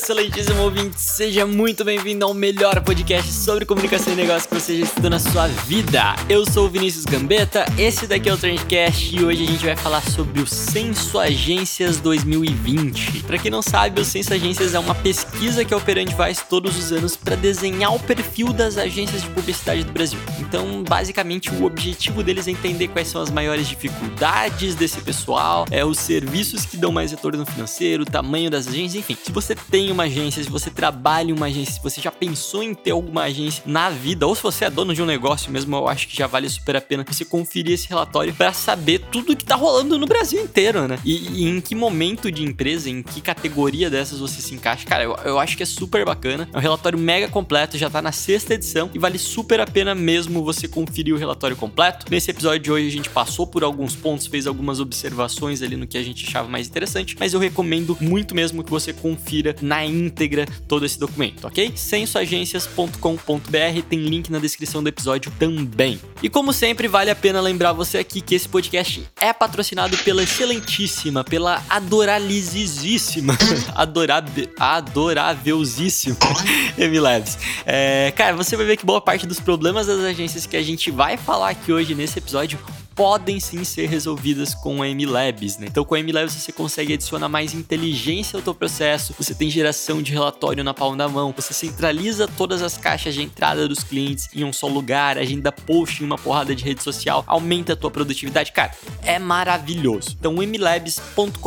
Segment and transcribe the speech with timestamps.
[0.00, 0.98] Excelentíssimo ouvinte!
[0.98, 5.18] Seja muito bem-vindo ao melhor podcast sobre comunicação e negócio que você já estudou na
[5.18, 6.16] sua vida.
[6.26, 9.76] Eu sou o Vinícius Gambetta, esse daqui é o Trendcast e hoje a gente vai
[9.76, 13.24] falar sobre o Censo Agências 2020.
[13.24, 16.78] Para quem não sabe, o Censo Agências é uma pesquisa que a Operante faz todos
[16.78, 20.18] os anos para desenhar o perfil das agências de publicidade do Brasil.
[20.38, 25.84] Então, basicamente, o objetivo deles é entender quais são as maiores dificuldades desse pessoal, é
[25.84, 29.16] os serviços que dão mais retorno financeiro, o tamanho das agências, enfim.
[29.22, 32.62] Se você tem uma agência, se você trabalha em uma agência, se você já pensou
[32.62, 35.76] em ter alguma agência na vida, ou se você é dono de um negócio mesmo,
[35.76, 39.36] eu acho que já vale super a pena você conferir esse relatório para saber tudo
[39.36, 40.98] que tá rolando no Brasil inteiro, né?
[41.04, 44.86] E, e em que momento de empresa, em que categoria dessas você se encaixa.
[44.86, 46.48] Cara, eu, eu acho que é super bacana.
[46.52, 49.94] É um relatório mega completo, já tá na sexta edição e vale super a pena
[49.94, 52.06] mesmo você conferir o relatório completo.
[52.10, 55.86] Nesse episódio de hoje a gente passou por alguns pontos, fez algumas observações ali no
[55.86, 59.79] que a gente achava mais interessante, mas eu recomendo muito mesmo que você confira na
[59.84, 61.72] íntegra todo esse documento, ok?
[61.74, 66.00] censoagências.com.br tem link na descrição do episódio também.
[66.22, 70.22] E como sempre, vale a pena lembrar você aqui que esse podcast é patrocinado pela
[70.22, 73.36] excelentíssima, pela adoralizíssima,
[73.74, 76.16] adorável, adorávelzíssima
[76.76, 77.38] MLabs.
[77.66, 80.90] É, cara, você vai ver que boa parte dos problemas das agências que a gente
[80.90, 82.58] vai falar aqui hoje nesse episódio
[83.00, 85.68] podem sim ser resolvidas com a MLabs, né?
[85.70, 90.02] Então com a MLabs você consegue adicionar mais inteligência ao teu processo, você tem geração
[90.02, 94.28] de relatório na palma da mão, você centraliza todas as caixas de entrada dos clientes
[94.34, 97.90] em um só lugar, agenda post em uma porrada de rede social, aumenta a tua
[97.90, 98.72] produtividade, cara,
[99.02, 100.14] é maravilhoso.
[100.20, 101.40] Então mlabs.com.br,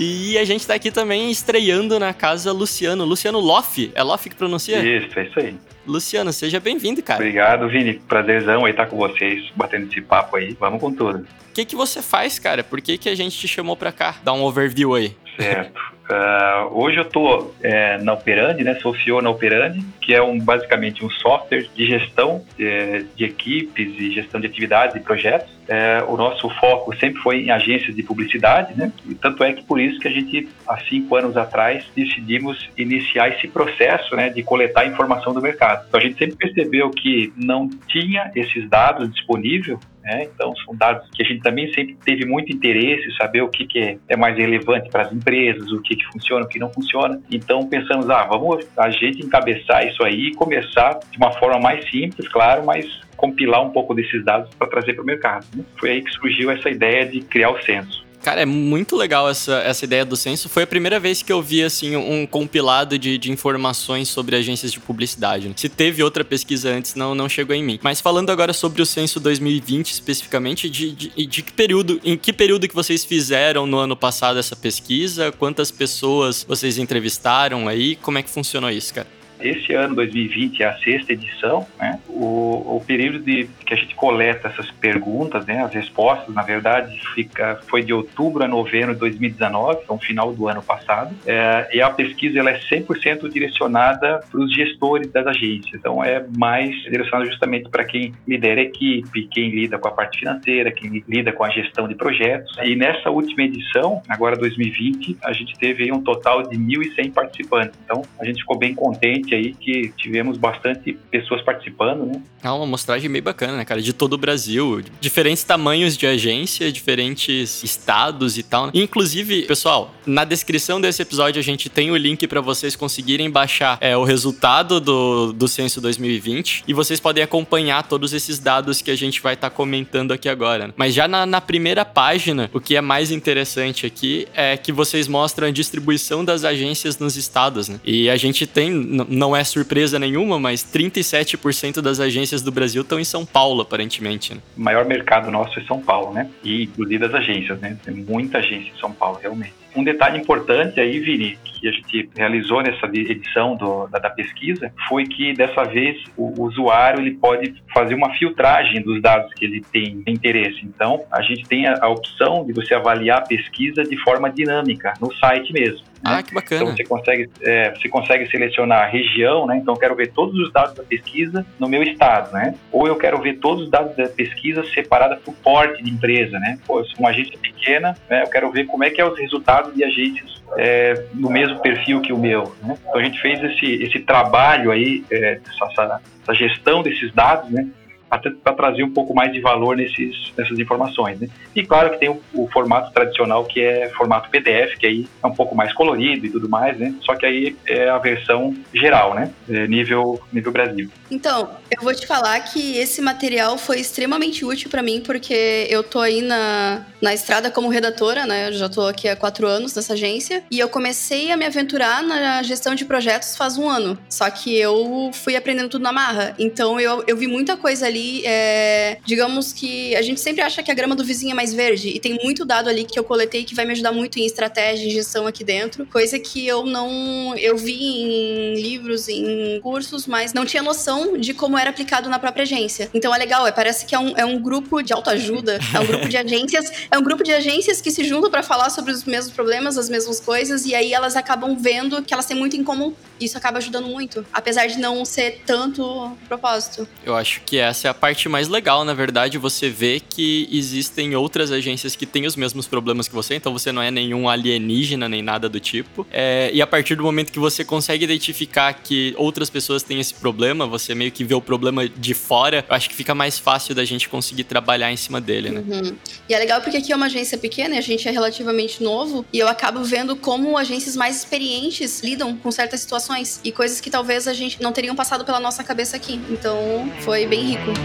[0.00, 3.04] E a gente tá aqui também estreando na casa Luciano.
[3.04, 3.90] Luciano Loff.
[3.96, 4.78] É Loff que pronuncia?
[4.78, 5.56] Isso, é isso aí.
[5.88, 7.20] Luciano, seja bem-vindo, cara.
[7.20, 7.94] Obrigado, Vini.
[7.94, 10.56] Prazerzão aí estar com vocês, batendo esse papo aí.
[10.60, 11.20] Vamos com tudo.
[11.20, 12.62] O que, que você faz, cara?
[12.62, 14.16] Por que, que a gente te chamou pra cá?
[14.22, 15.16] Dá um overview aí.
[15.36, 15.80] Certo.
[16.10, 17.54] Ah, hoje eu estou
[18.02, 18.74] na Operandi, né?
[18.76, 23.94] Sou CEO na Operandi, que é um, basicamente um software de gestão eh, de equipes
[23.98, 25.50] e gestão de atividades e projetos.
[25.68, 28.90] Eh, o nosso foco sempre foi em agências de publicidade, né?
[29.06, 33.28] E tanto é que por isso que a gente, há cinco anos atrás, decidimos iniciar
[33.28, 34.30] esse processo, né?
[34.30, 35.84] De coletar informação do mercado.
[35.88, 40.26] Então a gente sempre percebeu que não tinha esses dados disponíveis né?
[40.34, 43.78] Então, são dados que a gente também sempre teve muito interesse, saber o que, que
[43.78, 47.20] é, é mais relevante para as empresas, o que, funciona, o que não funciona.
[47.30, 51.88] Então, pensamos, ah, vamos a gente encabeçar isso aí e começar de uma forma mais
[51.90, 52.86] simples, claro, mas
[53.16, 55.46] compilar um pouco desses dados para trazer para o mercado.
[55.54, 55.64] Né?
[55.76, 58.07] Foi aí que surgiu essa ideia de criar o censo.
[58.28, 60.50] Cara, é muito legal essa, essa ideia do censo.
[60.50, 64.70] Foi a primeira vez que eu vi, assim, um compilado de, de informações sobre agências
[64.70, 65.50] de publicidade.
[65.56, 67.78] Se teve outra pesquisa antes, não, não chegou em mim.
[67.82, 72.30] Mas falando agora sobre o censo 2020 especificamente, de, de, de que período, em que
[72.30, 75.32] período que vocês fizeram no ano passado essa pesquisa?
[75.32, 77.96] Quantas pessoas vocês entrevistaram aí?
[77.96, 79.17] Como é que funcionou isso, cara?
[79.40, 82.00] Esse ano, 2020, é a sexta edição, né?
[82.08, 85.62] O, o período de, que a gente coleta essas perguntas, né?
[85.62, 90.48] As respostas, na verdade, fica, foi de outubro a novembro de 2019, então final do
[90.48, 91.14] ano passado.
[91.26, 95.74] É, e a pesquisa ela é 100% direcionada para os gestores das agências.
[95.74, 100.18] Então, é mais direcionada justamente para quem lidera a equipe, quem lida com a parte
[100.18, 102.56] financeira, quem lida com a gestão de projetos.
[102.62, 107.78] E nessa última edição, agora 2020, a gente teve um total de 1.100 participantes.
[107.84, 112.22] Então, a gente ficou bem contente aí que tivemos bastante pessoas participando, né?
[112.42, 113.82] É uma amostragem bem bacana, né, cara?
[113.82, 118.70] De todo o Brasil, diferentes tamanhos de agência, diferentes estados e tal.
[118.72, 123.78] Inclusive, pessoal, na descrição desse episódio a gente tem o link para vocês conseguirem baixar
[123.80, 128.90] é, o resultado do, do censo 2020 e vocês podem acompanhar todos esses dados que
[128.90, 130.72] a gente vai estar tá comentando aqui agora.
[130.76, 135.08] Mas já na, na primeira página, o que é mais interessante aqui é que vocês
[135.08, 137.80] mostram a distribuição das agências nos estados, né?
[137.84, 138.70] E a gente tem,
[139.18, 144.34] não é surpresa nenhuma, mas 37% das agências do Brasil estão em São Paulo, aparentemente.
[144.34, 144.40] Né?
[144.56, 146.30] O maior mercado nosso é São Paulo, né?
[146.42, 147.76] E inclusive as agências, né?
[147.84, 149.58] Tem muita agência em São Paulo, realmente.
[149.76, 154.72] Um detalhe importante aí, Vini, que a gente realizou nessa edição do, da, da, pesquisa,
[154.88, 159.60] foi que dessa vez o, usuário ele pode fazer uma filtragem dos dados que ele
[159.60, 160.60] tem interesse.
[160.64, 164.94] Então, a gente tem a, a opção de você avaliar a pesquisa de forma dinâmica
[165.00, 165.86] no site mesmo.
[166.02, 166.10] Né?
[166.18, 166.62] Ah, que bacana.
[166.62, 169.56] Então você consegue, é, você consegue selecionar a região, né?
[169.56, 172.54] Então eu quero ver todos os dados da pesquisa no meu estado, né?
[172.72, 176.58] Ou eu quero ver todos os dados da pesquisa separada por porte de empresa, né?
[176.66, 178.22] Pô, eu sou uma agência pequena, né?
[178.22, 182.00] eu quero ver como é que é os resultados de agências é, no mesmo perfil
[182.00, 182.54] que o meu.
[182.62, 182.76] Né?
[182.80, 187.66] Então a gente fez esse, esse trabalho aí, é, essa, essa gestão desses dados, né?
[188.08, 191.20] Para trazer um pouco mais de valor nesses, nessas informações.
[191.20, 191.28] Né?
[191.54, 195.26] E claro que tem o, o, formato tradicional, que é formato PDF, que aí é
[195.26, 196.94] um pouco mais colorido e tudo mais, né?
[197.02, 199.30] Só que aí é a versão geral, né?
[199.48, 200.90] É nível, nível Brasil.
[201.10, 205.82] Então, eu vou te falar que esse material foi extremamente útil para mim, porque eu
[205.82, 208.48] tô aí na, na estrada como redatora, né?
[208.48, 212.02] Eu já tô aqui há quatro anos nessa agência, e eu comecei a me aventurar
[212.02, 213.98] na gestão de projetos faz um ano.
[214.08, 216.34] Só que eu fui aprendendo tudo na marra.
[216.38, 220.62] Então, eu, eu vi muita coisa ali ali, é, digamos que a gente sempre acha
[220.62, 223.04] que a grama do vizinho é mais verde, e tem muito dado ali que eu
[223.04, 226.64] coletei que vai me ajudar muito em estratégia e gestão aqui dentro, coisa que eu
[226.64, 227.34] não.
[227.36, 232.18] Eu vi em livros, em cursos, mas não tinha noção de como era aplicado na
[232.18, 232.88] própria agência.
[232.94, 235.86] Então é legal, é, parece que é um, é um grupo de autoajuda, é um
[235.86, 239.04] grupo de agências, é um grupo de agências que se juntam para falar sobre os
[239.04, 242.62] mesmos problemas, as mesmas coisas, e aí elas acabam vendo que elas têm muito em
[242.62, 242.94] comum.
[243.20, 246.86] Isso acaba ajudando muito, apesar de não ser tanto propósito.
[247.04, 251.16] Eu acho que essa é a parte mais legal, na verdade, você vê que existem
[251.16, 255.08] outras agências que têm os mesmos problemas que você, então você não é nenhum alienígena
[255.08, 256.06] nem nada do tipo.
[256.10, 260.14] É, e a partir do momento que você consegue identificar que outras pessoas têm esse
[260.14, 263.74] problema, você meio que vê o problema de fora, eu acho que fica mais fácil
[263.74, 265.64] da gente conseguir trabalhar em cima dele, né?
[265.66, 265.96] Uhum.
[266.28, 269.24] E é legal porque aqui é uma agência pequena e a gente é relativamente novo,
[269.32, 273.90] e eu acabo vendo como agências mais experientes lidam com certas situações e coisas que
[273.90, 276.20] talvez a gente não teriam passado pela nossa cabeça aqui.
[276.30, 277.77] Então, foi bem rico.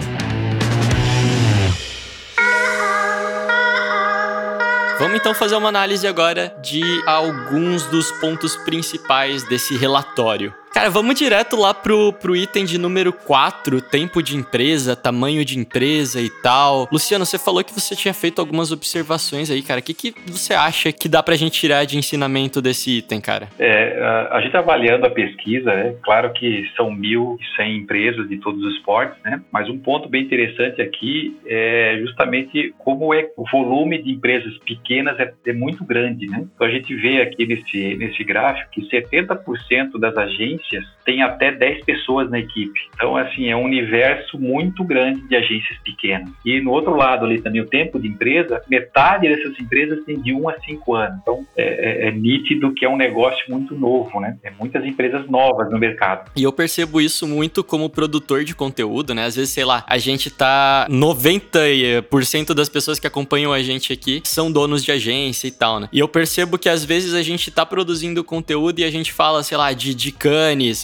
[4.99, 10.53] Vamos então fazer uma análise agora de alguns dos pontos principais desse relatório.
[10.73, 15.59] Cara, vamos direto lá pro, pro item de número 4, tempo de empresa, tamanho de
[15.59, 16.87] empresa e tal.
[16.91, 19.79] Luciano, você falou que você tinha feito algumas observações aí, cara.
[19.79, 23.49] O que, que você acha que dá pra gente tirar de ensinamento desse item, cara?
[23.59, 25.95] É, a, a gente avaliando a pesquisa, né?
[26.01, 27.37] Claro que são 1.100
[27.77, 29.43] empresas de todos os portes, né?
[29.51, 35.19] Mas um ponto bem interessante aqui é justamente como é o volume de empresas pequenas
[35.19, 36.47] é, é muito grande, né?
[36.55, 41.51] Então a gente vê aqui nesse, nesse gráfico que 70% das agências agências tem até
[41.51, 42.79] 10 pessoas na equipe.
[42.95, 46.29] Então, assim, é um universo muito grande de agências pequenas.
[46.45, 50.33] E no outro lado ali também o tempo de empresa, metade dessas empresas tem de
[50.33, 51.19] 1 a 5 anos.
[51.21, 54.37] Então, é, é, é nítido que é um negócio muito novo, né?
[54.43, 56.31] É muitas empresas novas no mercado.
[56.35, 59.25] E eu percebo isso muito como produtor de conteúdo, né?
[59.25, 64.21] Às vezes, sei lá, a gente tá 90% das pessoas que acompanham a gente aqui
[64.23, 65.89] são donos de agência e tal, né?
[65.91, 69.43] E eu percebo que às vezes a gente tá produzindo conteúdo e a gente fala,
[69.43, 70.11] sei lá, de, de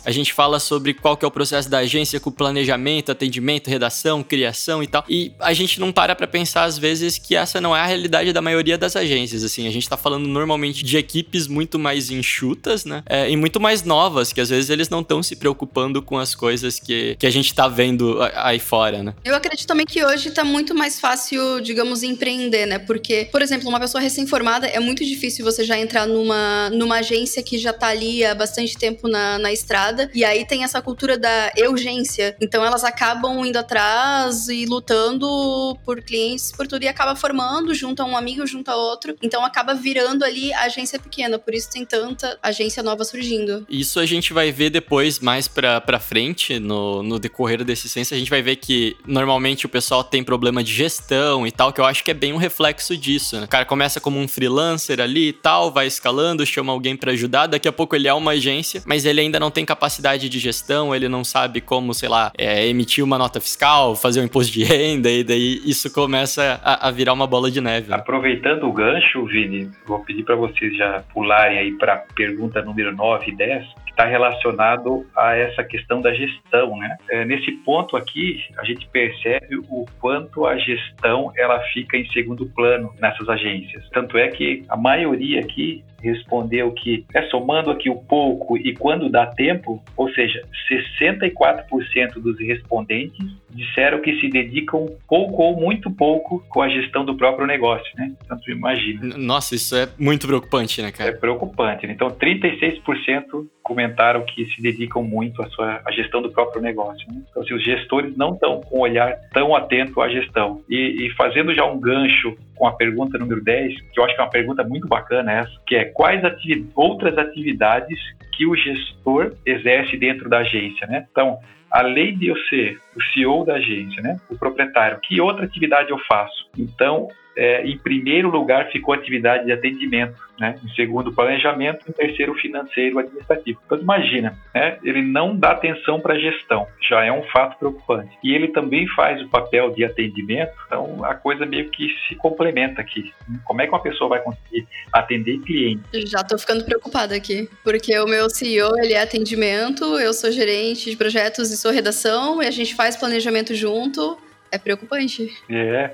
[0.06, 4.24] a gente fala sobre qual que é o processo da agência com planejamento, atendimento, redação,
[4.24, 5.04] criação e tal.
[5.08, 8.34] E a gente não para pra pensar às vezes que essa não é a realidade
[8.34, 9.68] da maioria das agências, assim.
[9.68, 13.04] A gente tá falando normalmente de equipes muito mais enxutas, né?
[13.06, 16.34] É, e muito mais novas, que às vezes eles não estão se preocupando com as
[16.36, 19.14] coisas que, que a gente tá vendo aí fora, né?
[19.24, 22.80] Eu acredito também que hoje tá muito mais fácil, digamos, empreender, né?
[22.80, 27.44] Porque, por exemplo, uma pessoa recém-formada é muito difícil você já entrar numa, numa agência
[27.44, 30.10] que já tá ali há bastante tempo na, na estrada.
[30.14, 32.36] E aí tem essa cultura da urgência.
[32.42, 38.02] Então elas acabam indo atrás e lutando por clientes, por tudo, e acaba formando, junto
[38.02, 39.16] a um amigo, junto a outro.
[39.22, 41.38] Então acaba virando ali a agência pequena.
[41.38, 43.66] Por isso tem tanta agência nova surgindo.
[43.70, 48.14] Isso a gente vai ver depois, mais pra, pra frente, no, no decorrer desse censo,
[48.14, 51.82] a gente vai ver que normalmente o pessoal tem problema de gestão e tal, que
[51.82, 53.46] eu acho que é bem um reflexo disso, né?
[53.46, 57.48] O cara começa como um freelancer ali e tal, vai escalando, chama alguém para ajudar,
[57.48, 60.38] daqui a pouco ele é uma agência, mas ele ainda não não tem capacidade de
[60.38, 64.54] gestão, ele não sabe como, sei lá, é, emitir uma nota fiscal, fazer um imposto
[64.54, 67.90] de renda, e daí isso começa a, a virar uma bola de neve.
[67.90, 67.96] Né?
[67.96, 73.32] Aproveitando o gancho, Vini, vou pedir para vocês já pularem aí para pergunta número 9
[73.32, 76.96] e 10, que está relacionado a essa questão da gestão, né?
[77.10, 82.46] É, nesse ponto aqui, a gente percebe o quanto a gestão ela fica em segundo
[82.46, 83.88] plano nessas agências.
[83.90, 89.10] Tanto é que a maioria aqui respondeu que é somando aqui o pouco e quando
[89.10, 90.42] dá tempo, ou seja,
[90.72, 97.16] 64% dos respondentes disseram que se dedicam pouco ou muito pouco com a gestão do
[97.16, 98.14] próprio negócio, né?
[98.24, 99.18] Então, tu imagina.
[99.18, 101.10] Nossa, isso é muito preocupante, né, cara?
[101.10, 101.86] É preocupante.
[101.86, 101.94] Né?
[101.94, 103.89] Então, 36% comentaram
[104.26, 107.06] que se dedicam muito à, sua, à gestão do próprio negócio.
[107.12, 107.22] Né?
[107.30, 110.62] Então, se os gestores não estão com um olhar tão atento à gestão.
[110.70, 114.22] E, e, fazendo já um gancho com a pergunta número 10, que eu acho que
[114.22, 118.00] é uma pergunta muito bacana essa, que é quais ativi outras atividades
[118.34, 121.06] que o gestor exerce dentro da agência, né?
[121.12, 121.40] Então,
[121.72, 125.98] além de eu ser o CEO da agência, né, o proprietário, que outra atividade eu
[126.08, 126.50] faço?
[126.58, 127.08] Então,
[127.40, 130.60] é, em primeiro lugar ficou a atividade de atendimento, né?
[130.64, 133.62] em segundo planejamento, em terceiro financeiro administrativo.
[133.66, 134.78] Então imagina, né?
[134.84, 138.18] ele não dá atenção para a gestão, já é um fato preocupante.
[138.22, 142.82] E ele também faz o papel de atendimento, então a coisa meio que se complementa
[142.82, 143.14] aqui.
[143.46, 145.82] Como é que uma pessoa vai conseguir atender cliente?
[146.08, 150.90] Já estou ficando preocupada aqui, porque o meu CEO ele é atendimento, eu sou gerente
[150.90, 154.18] de projetos e sou redação e a gente faz planejamento junto.
[154.52, 155.32] É preocupante.
[155.50, 155.92] É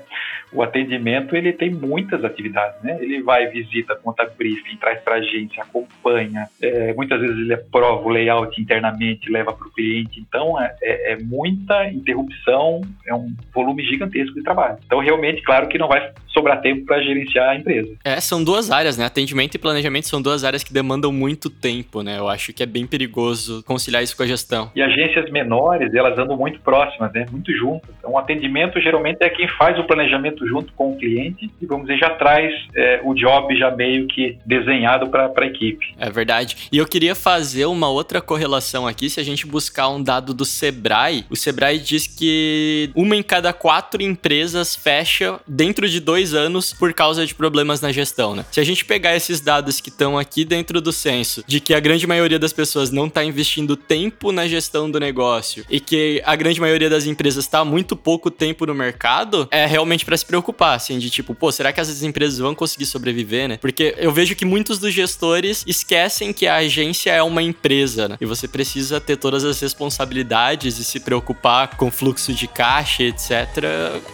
[0.52, 2.98] o atendimento ele tem muitas atividades, né?
[3.00, 8.06] Ele vai, visita, conta briefing, traz para a agência, acompanha, é, muitas vezes ele aprova
[8.06, 10.20] o layout internamente, leva para o cliente.
[10.20, 14.78] Então é, é, é, muita interrupção, é um volume gigantesco de trabalho.
[14.84, 17.96] Então realmente, claro que não vai sobrar tempo para gerenciar a empresa.
[18.04, 19.06] É, são duas áreas, né?
[19.06, 22.18] Atendimento e planejamento são duas áreas que demandam muito tempo, né?
[22.18, 24.70] Eu acho que é bem perigoso conciliar isso com a gestão.
[24.74, 27.26] E agências menores, elas andam muito próximas, né?
[27.30, 27.90] Muito juntas.
[27.98, 31.86] Então, o atendimento geralmente é quem faz o planejamento junto com o cliente e, vamos
[31.86, 35.94] dizer, já traz é, o job já meio que desenhado para a equipe.
[35.98, 36.56] É verdade.
[36.72, 40.44] E eu queria fazer uma outra correlação aqui, se a gente buscar um dado do
[40.44, 46.72] Sebrae, o Sebrae diz que uma em cada quatro empresas fecha dentro de dois anos
[46.72, 48.44] por causa de problemas na gestão, né?
[48.50, 51.80] Se a gente pegar esses dados que estão aqui dentro do censo, de que a
[51.80, 56.34] grande maioria das pessoas não está investindo tempo na gestão do negócio e que a
[56.34, 60.76] grande maioria das empresas está muito pouco tempo no mercado, é realmente para se preocupar,
[60.76, 63.56] assim, de tipo, pô, será que essas empresas vão conseguir sobreviver, né?
[63.56, 68.16] Porque eu vejo que muitos dos gestores esquecem que a agência é uma empresa, né?
[68.20, 73.30] E você precisa ter todas as responsabilidades e se preocupar com fluxo de caixa, etc.,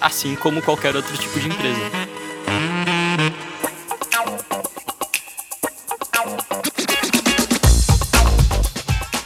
[0.00, 2.21] assim como qualquer outro tipo de empresa.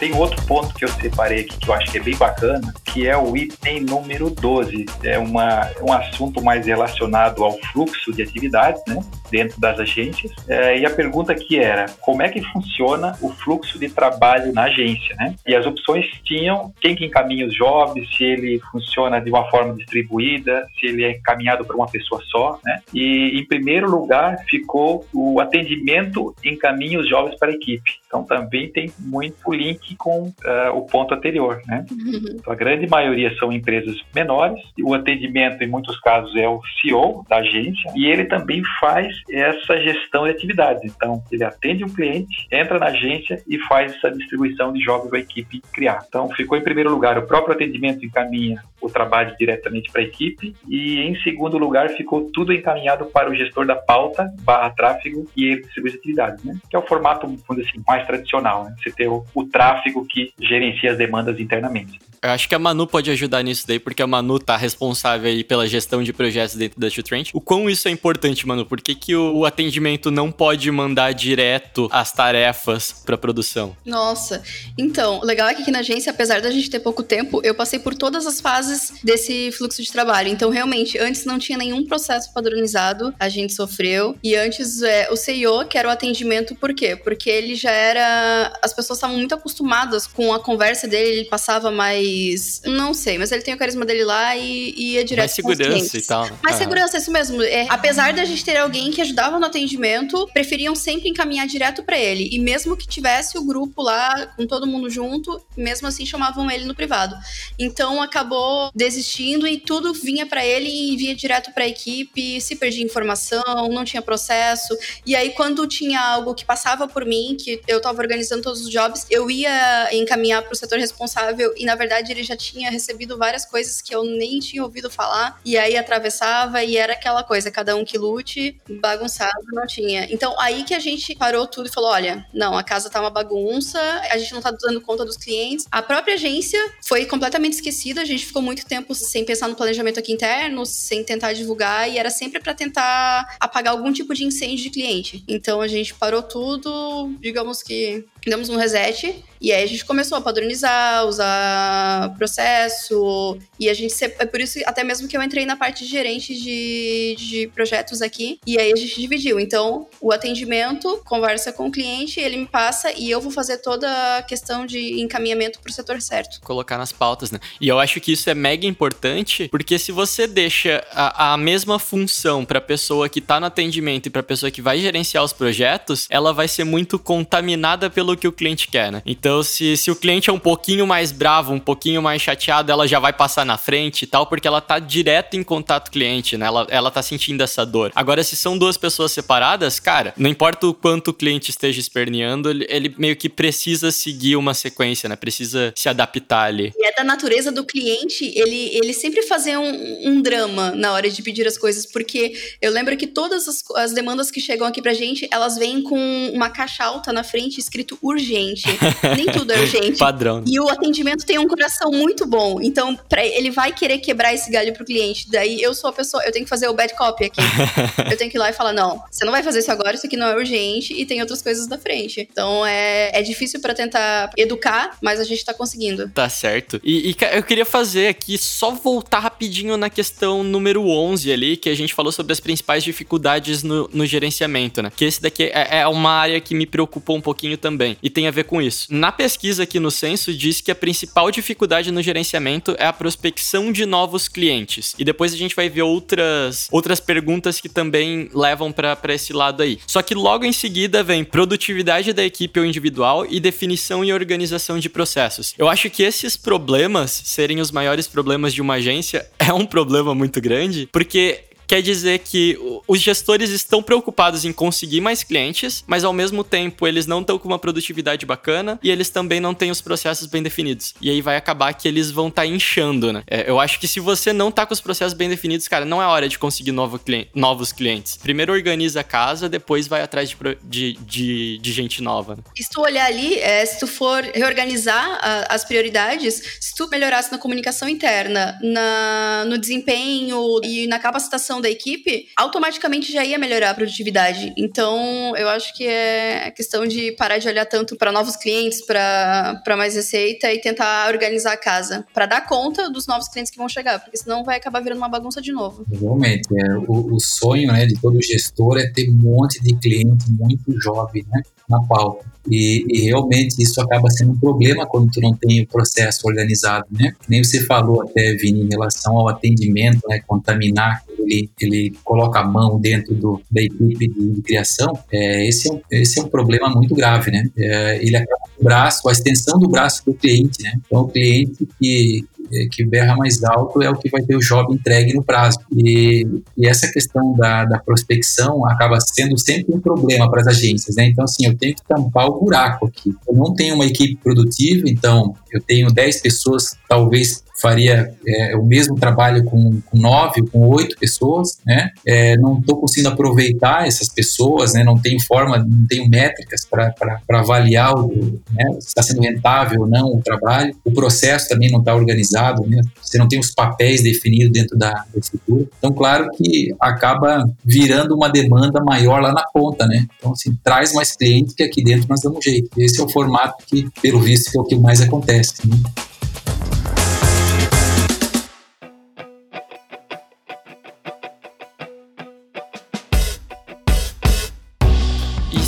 [0.06, 3.08] Tem outro ponto que eu separei aqui que eu acho que é bem bacana, que
[3.08, 4.86] é o item número 12.
[5.02, 9.00] É uma, um assunto mais relacionado ao fluxo de atividades, né?
[9.28, 10.32] Dentro das agências.
[10.46, 14.64] É, e a pergunta aqui era: como é que funciona o fluxo de trabalho na
[14.66, 15.34] agência, né?
[15.44, 19.74] E as opções tinham quem que encaminha os jobs, se ele funciona de uma forma
[19.74, 22.80] distribuída, se ele é encaminhado para uma pessoa só, né?
[22.94, 27.98] E em primeiro lugar ficou o atendimento encaminha os jobs para a equipe.
[28.06, 31.84] Então também tem muito link com uh, o ponto anterior, né?
[31.90, 32.36] Uhum.
[32.38, 34.60] Então, a grande maioria são empresas menores.
[34.82, 39.80] O atendimento, em muitos casos, é o CEO da agência e ele também faz essa
[39.80, 40.82] gestão de atividades.
[40.84, 45.08] Então, ele atende o um cliente, entra na agência e faz essa distribuição de jogos
[45.08, 46.04] para a equipe criar.
[46.08, 50.54] Então, ficou em primeiro lugar o próprio atendimento encaminha o trabalho diretamente para a equipe
[50.68, 55.46] e em segundo lugar ficou tudo encaminhado para o gestor da pauta barra tráfego e
[55.46, 56.58] ele distribui as atividades, né?
[56.68, 58.74] Que é o formato, vamos dizer assim, mais tradicional, né?
[58.82, 61.98] Você ter o, o tráfego que gerencia as demandas internamente.
[62.22, 65.44] Eu acho que a Manu pode ajudar nisso daí, porque a Manu tá responsável aí
[65.44, 67.30] pela gestão de projetos dentro da Trend.
[67.32, 68.64] O quão isso é importante, Manu?
[68.64, 73.76] Por que, que o, o atendimento não pode mandar direto as tarefas para produção?
[73.84, 74.42] Nossa,
[74.78, 77.54] então, o legal é que aqui na agência, apesar da gente ter pouco tempo, eu
[77.54, 78.65] passei por todas as fases
[79.02, 80.28] desse fluxo de trabalho.
[80.28, 84.16] Então, realmente, antes não tinha nenhum processo padronizado, a gente sofreu.
[84.22, 86.96] E antes, é, o CEO, que era o atendimento, por quê?
[86.96, 88.52] Porque ele já era.
[88.62, 92.60] As pessoas estavam muito acostumadas com a conversa dele, ele passava mais.
[92.64, 95.26] Não sei, mas ele tem o carisma dele lá e, e ia direto.
[95.26, 96.28] Mais segurança e tal.
[96.42, 96.58] Mais ah.
[96.58, 97.42] segurança, isso mesmo.
[97.42, 101.98] É, apesar da gente ter alguém que ajudava no atendimento, preferiam sempre encaminhar direto para
[101.98, 102.28] ele.
[102.32, 106.64] E mesmo que tivesse o grupo lá com todo mundo junto, mesmo assim chamavam ele
[106.64, 107.16] no privado.
[107.58, 112.56] Então acabou desistindo e tudo vinha para ele e vinha direto para a equipe, se
[112.56, 114.76] perdia informação, não tinha processo.
[115.04, 118.70] E aí quando tinha algo que passava por mim, que eu estava organizando todos os
[118.70, 123.16] jobs, eu ia encaminhar para o setor responsável e na verdade ele já tinha recebido
[123.16, 127.50] várias coisas que eu nem tinha ouvido falar e aí atravessava e era aquela coisa,
[127.50, 130.06] cada um que lute, bagunçado não tinha.
[130.10, 133.10] Então aí que a gente parou tudo e falou, olha, não, a casa tá uma
[133.10, 135.66] bagunça, a gente não tá dando conta dos clientes.
[135.70, 139.98] A própria agência foi completamente esquecida, a gente ficou muito tempo sem pensar no planejamento
[139.98, 144.62] aqui interno, sem tentar divulgar e era sempre para tentar apagar algum tipo de incêndio
[144.62, 145.24] de cliente.
[145.26, 150.16] Então a gente parou tudo, digamos que demos um reset e aí a gente começou
[150.16, 155.44] a padronizar, usar processo e a gente é por isso até mesmo que eu entrei
[155.44, 159.38] na parte de gerente de, de projetos aqui e aí a gente dividiu.
[159.38, 164.18] Então o atendimento conversa com o cliente, ele me passa e eu vou fazer toda
[164.18, 166.40] a questão de encaminhamento para o setor certo.
[166.40, 167.38] Colocar nas pautas, né?
[167.60, 171.78] E eu acho que isso é mega importante porque se você deixa a, a mesma
[171.78, 175.22] função para a pessoa que está no atendimento e para a pessoa que vai gerenciar
[175.22, 179.02] os projetos, ela vai ser muito contaminada pelo que o cliente quer, né?
[179.04, 182.86] Então, se, se o cliente é um pouquinho mais bravo, um pouquinho mais chateado, ela
[182.86, 185.92] já vai passar na frente e tal, porque ela tá direto em contato com o
[185.92, 186.46] cliente, né?
[186.46, 187.92] Ela, ela tá sentindo essa dor.
[187.94, 192.50] Agora, se são duas pessoas separadas, cara, não importa o quanto o cliente esteja esperneando,
[192.50, 195.16] ele, ele meio que precisa seguir uma sequência, né?
[195.16, 196.72] Precisa se adaptar ali.
[196.76, 201.10] E é da natureza do cliente ele, ele sempre fazer um, um drama na hora
[201.10, 204.82] de pedir as coisas, porque eu lembro que todas as, as demandas que chegam aqui
[204.82, 208.66] pra gente, elas vêm com uma caixa alta na frente escrito urgente.
[209.16, 209.98] Nem tudo é urgente.
[209.98, 210.42] Padrão.
[210.46, 212.60] E o atendimento tem um coração muito bom.
[212.60, 215.30] Então, pra, ele vai querer quebrar esse galho pro cliente.
[215.30, 217.40] Daí eu sou a pessoa, eu tenho que fazer o bad copy aqui.
[218.10, 220.06] eu tenho que ir lá e falar: não, você não vai fazer isso agora, isso
[220.06, 222.26] aqui não é urgente e tem outras coisas da frente.
[222.30, 226.08] Então é, é difícil para tentar educar, mas a gente tá conseguindo.
[226.10, 226.80] Tá certo.
[226.82, 231.68] E, e, eu queria fazer aqui, só voltar rapidinho na questão número 11 ali, que
[231.68, 234.92] a gente falou sobre as principais dificuldades no, no gerenciamento, né?
[234.94, 238.26] Que esse daqui é, é uma área que me preocupou um pouquinho também e tem
[238.26, 238.86] a ver com isso.
[238.90, 243.70] Na pesquisa aqui no censo diz que a principal dificuldade no gerenciamento é a prospecção
[243.70, 244.94] de novos clientes.
[244.98, 249.62] E depois a gente vai ver outras outras perguntas que também levam para esse lado
[249.62, 249.78] aí.
[249.86, 254.78] Só que logo em seguida vem produtividade da equipe ou individual e definição e organização
[254.78, 255.54] de processos.
[255.58, 260.14] Eu acho que esses problemas serem os maiores problemas de uma agência é um problema
[260.14, 266.04] muito grande, porque quer dizer que os gestores estão preocupados em conseguir mais clientes, mas
[266.04, 269.70] ao mesmo tempo eles não estão com uma produtividade bacana e eles também não têm
[269.70, 270.94] os processos bem definidos.
[271.00, 273.22] E aí vai acabar que eles vão estar tá inchando, né?
[273.26, 276.02] É, eu acho que se você não tá com os processos bem definidos, cara, não
[276.02, 276.96] é hora de conseguir novo
[277.34, 278.16] novos clientes.
[278.16, 282.36] Primeiro organiza a casa, depois vai atrás de, de, de, de gente nova.
[282.36, 282.42] Né?
[282.56, 287.30] Se tu olhar ali, é, se tu for reorganizar a, as prioridades, se tu melhorasse
[287.30, 293.70] na comunicação interna, na, no desempenho e na capacitação da equipe, automaticamente já ia melhorar
[293.70, 294.52] a produtividade.
[294.56, 299.76] Então, eu acho que é questão de parar de olhar tanto para novos clientes, para
[299.76, 303.68] mais receita e tentar organizar a casa, para dar conta dos novos clientes que vão
[303.68, 305.84] chegar, porque senão vai acabar virando uma bagunça de novo.
[305.90, 310.30] Realmente, é, o, o sonho né, de todo gestor é ter um monte de cliente
[310.30, 312.24] muito jovem né, na pauta.
[312.48, 316.86] E, e, realmente isso acaba sendo um problema quando tu não tem o processo organizado,
[316.90, 317.12] né?
[317.28, 320.20] Nem você falou até, Vini, em relação ao atendimento, né?
[320.26, 325.68] Contaminar, ele, ele coloca a mão dentro do, da equipe de, de criação, é, esse,
[325.68, 327.48] é um, esse é um problema muito grave, né?
[327.58, 330.72] É, ele acaba o braço, a extensão do braço do cliente, né?
[330.86, 332.24] Então, o cliente que,
[332.70, 335.58] que berra mais alto é o que vai ter o job entregue no prazo.
[335.74, 340.96] E, e essa questão da, da, prospecção acaba sendo sempre um problema para as agências,
[340.96, 341.06] né?
[341.06, 343.14] Então, assim, eu tenho que tampar o buraco aqui.
[343.28, 348.64] Eu não tenho uma equipe produtiva, então eu tenho 10 pessoas, talvez faria é, o
[348.64, 351.90] mesmo trabalho com, com nove, com oito pessoas, né?
[352.06, 354.84] É, não estou conseguindo aproveitar essas pessoas, né?
[354.84, 356.94] Não tenho forma, não tenho métricas para
[357.30, 358.64] avaliar o, né?
[358.80, 360.74] se está sendo rentável ou não o trabalho.
[360.84, 362.35] O processo também não está organizado,
[362.66, 362.80] né?
[363.00, 365.66] Você não tem os papéis definidos dentro da, da estrutura.
[365.78, 370.06] Então, claro que acaba virando uma demanda maior lá na ponta, né?
[370.18, 372.70] Então, assim, traz mais clientes que aqui dentro nós damos jeito.
[372.78, 375.66] Esse é o formato que, pelo visto, é o que mais acontece.
[375.66, 375.76] Né?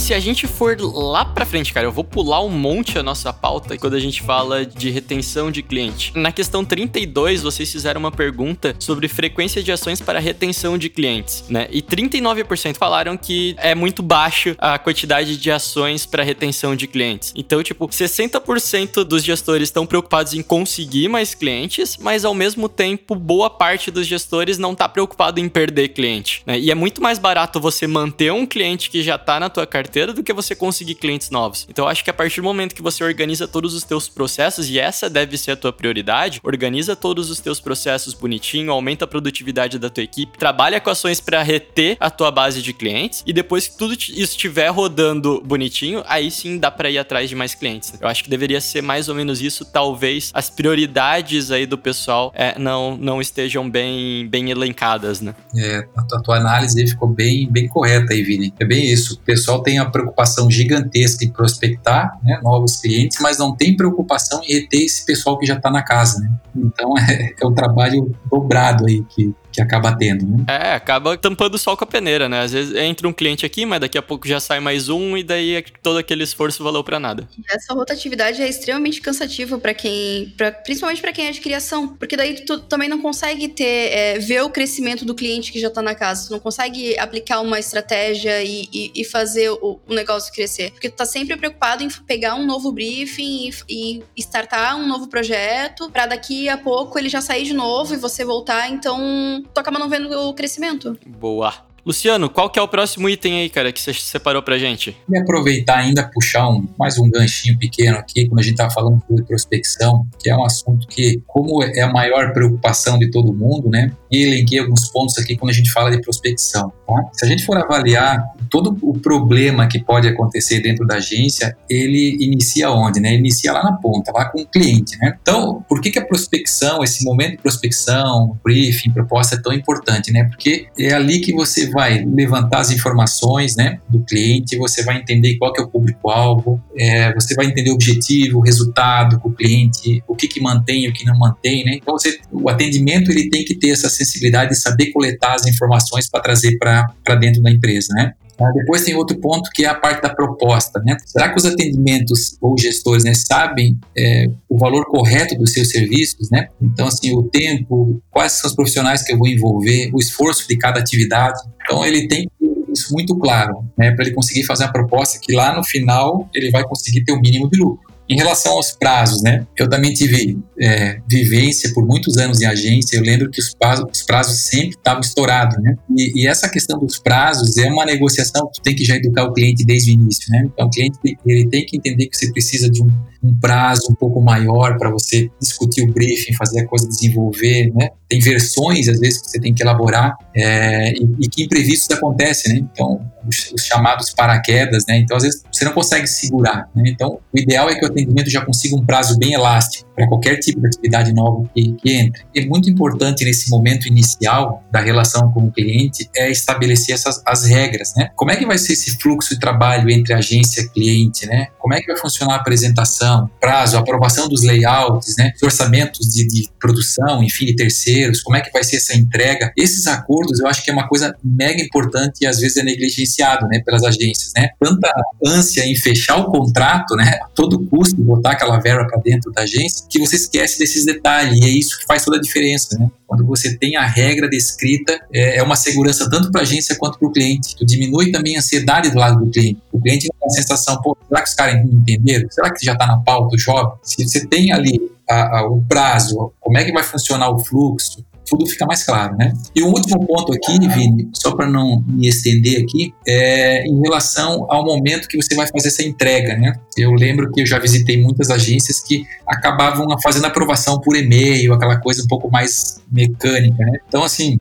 [0.09, 3.31] Se a gente for lá pra frente, cara, eu vou pular um monte a nossa
[3.31, 6.12] pauta quando a gente fala de retenção de cliente.
[6.16, 11.44] Na questão 32, vocês fizeram uma pergunta sobre frequência de ações para retenção de clientes,
[11.51, 11.68] né?
[11.71, 17.35] E 39% falaram que é muito baixo a quantidade de ações para retenção de clientes.
[17.37, 23.14] Então, tipo, 60% dos gestores estão preocupados em conseguir mais clientes, mas ao mesmo tempo,
[23.14, 26.59] boa parte dos gestores não está preocupado em perder cliente, né?
[26.59, 29.97] E é muito mais barato você manter um cliente que já está na tua carteira
[30.06, 31.66] do que você conseguir clientes novos.
[31.68, 34.68] Então, eu acho que a partir do momento que você organiza todos os teus processos
[34.68, 39.08] e essa deve ser a tua prioridade, organiza todos os teus processos bonitinho, aumenta a
[39.08, 43.32] produtividade da tua equipe, trabalha com ações para reter a tua base de clientes e
[43.32, 47.54] depois que tudo isso estiver rodando bonitinho, aí sim dá para ir atrás de mais
[47.54, 47.94] clientes.
[48.00, 52.32] Eu acho que deveria ser mais ou menos isso, talvez as prioridades aí do pessoal
[52.34, 55.34] é, não, não estejam bem, bem elencadas, né?
[55.56, 58.52] É, a tua, a tua análise ficou bem, bem correta aí, Vini.
[58.58, 59.14] É bem isso.
[59.14, 64.42] O pessoal tem a preocupação gigantesca em prospectar né, novos clientes, mas não tem preocupação
[64.42, 66.31] em reter esse pessoal que já está na casa, né?
[66.57, 70.44] Então é, é um trabalho dobrado aí que, que acaba tendo, né?
[70.49, 72.42] É, acaba tampando o sol com a peneira, né?
[72.42, 75.25] Às vezes entra um cliente aqui, mas daqui a pouco já sai mais um e
[75.25, 77.29] daí é todo aquele esforço valeu para nada.
[77.51, 82.16] Essa rotatividade é extremamente cansativa para quem, pra, principalmente para quem é de criação, porque
[82.16, 85.83] daí tu também não consegue ter é, ver o crescimento do cliente que já tá
[85.83, 90.33] na casa, tu não consegue aplicar uma estratégia e, e, e fazer o, o, negócio
[90.33, 94.87] crescer, porque tu tá sempre preocupado em pegar um novo briefing e, e startar um
[94.87, 99.42] novo projeto para daqui a pouco ele já sair de novo e você voltar, então
[99.52, 100.98] tu acaba não vendo o crescimento.
[101.06, 101.67] Boa.
[101.88, 104.94] Luciano, qual que é o próximo item aí, cara, que você separou pra gente?
[105.09, 109.03] E aproveitar ainda, puxar um, mais um ganchinho pequeno aqui, quando a gente tá falando
[109.09, 113.70] sobre prospecção, que é um assunto que, como é a maior preocupação de todo mundo,
[113.70, 113.90] né?
[114.12, 116.70] E elenquei alguns pontos aqui quando a gente fala de prospecção.
[116.87, 117.09] Tá?
[117.14, 122.18] Se a gente for avaliar todo o problema que pode acontecer dentro da agência, ele
[122.20, 123.14] inicia onde, né?
[123.14, 125.16] Inicia lá na ponta, lá com o cliente, né?
[125.22, 130.12] Então, por que, que a prospecção, esse momento de prospecção, briefing, proposta é tão importante,
[130.12, 130.24] né?
[130.24, 135.37] Porque é ali que você vai levantar as informações, né, do cliente, você vai entender
[135.37, 139.33] qual que é o público-alvo, é, você vai entender o objetivo, o resultado com o
[139.33, 141.75] cliente, o que que mantém e o que não mantém, né?
[141.75, 146.09] Então, você, o atendimento ele tem que ter essa sensibilidade de saber coletar as informações
[146.11, 148.12] para trazer para dentro da empresa, né?
[148.40, 150.81] Ah, depois tem outro ponto que é a parte da proposta.
[150.85, 150.96] Né?
[151.05, 156.31] Será que os atendimentos ou gestores né, sabem é, o valor correto dos seus serviços?
[156.31, 156.48] Né?
[156.61, 160.57] Então, assim, o tempo, quais são os profissionais que eu vou envolver, o esforço de
[160.57, 161.40] cada atividade.
[161.64, 162.29] Então, ele tem
[162.72, 166.51] isso muito claro, né, para ele conseguir fazer uma proposta que lá no final ele
[166.51, 167.88] vai conseguir ter o mínimo de lucro.
[168.11, 169.47] Em relação aos prazos, né?
[169.57, 172.97] Eu também tive é, vivência por muitos anos em agência.
[172.97, 175.77] Eu lembro que os prazos, os prazos sempre estavam estourados, né?
[175.97, 179.33] E, e, essa questão dos prazos é uma negociação que tem que já educar o
[179.33, 180.49] cliente desde o início, né?
[180.53, 182.88] Então o cliente ele tem que entender que você precisa de um,
[183.22, 187.90] um prazo um pouco maior para você discutir o briefing, fazer a coisa desenvolver, né?
[188.09, 192.54] Tem versões às vezes que você tem que elaborar é, e, e, que imprevistos acontecem,
[192.54, 192.68] né?
[192.72, 194.98] Então os, os, chamados paraquedas, né?
[194.98, 196.85] Então às vezes você não consegue segurar, né?
[196.87, 200.37] Então o ideal é que o atendimento já consiga um prazo bem elástico para qualquer
[200.37, 202.22] tipo de atividade nova que, que entre.
[202.35, 207.44] É muito importante nesse momento inicial da relação com o cliente é estabelecer essas as
[207.44, 208.11] regras, né?
[208.14, 211.48] Como é que vai ser esse fluxo de trabalho entre agência e cliente, né?
[211.59, 213.08] Como é que vai funcionar a apresentação,
[213.40, 215.33] prazo, aprovação dos layouts, né?
[215.37, 219.53] Os orçamentos de, de produção, enfim, de terceiros, como é que vai ser essa entrega?
[219.57, 223.47] Esses acordos eu acho que é uma coisa mega importante e às vezes é negligenciado,
[223.49, 224.51] né, pelas agências, né?
[224.61, 224.90] Tanta
[225.25, 229.42] ânsia em fechar o contrato, né, a todo custo botar aquela verba para dentro da
[229.42, 232.88] agência, que você esquece desses detalhes, e é isso que faz toda a diferença, né?
[233.09, 236.99] Quando você tem a regra descrita, é, é uma segurança tanto para a agência quanto
[236.99, 237.57] para o cliente.
[237.57, 239.59] Tu diminui também a ansiedade do lado do cliente.
[239.73, 242.31] O cliente tem a sensação, pô, será que os caras entenderam?
[242.31, 243.72] Será que já está na pauta o job?
[243.82, 248.04] Se você tem ali a, a, o prazo, como é que vai funcionar o fluxo,
[248.28, 249.32] tudo fica mais claro, né?
[249.54, 254.46] E o último ponto aqui, Vini, só para não me estender aqui, é em relação
[254.50, 256.52] ao momento que você vai fazer essa entrega, né?
[256.76, 261.78] Eu lembro que eu já visitei muitas agências que acabavam fazendo aprovação por e-mail, aquela
[261.78, 263.78] coisa um pouco mais mecânica, né?
[263.88, 264.38] Então, assim,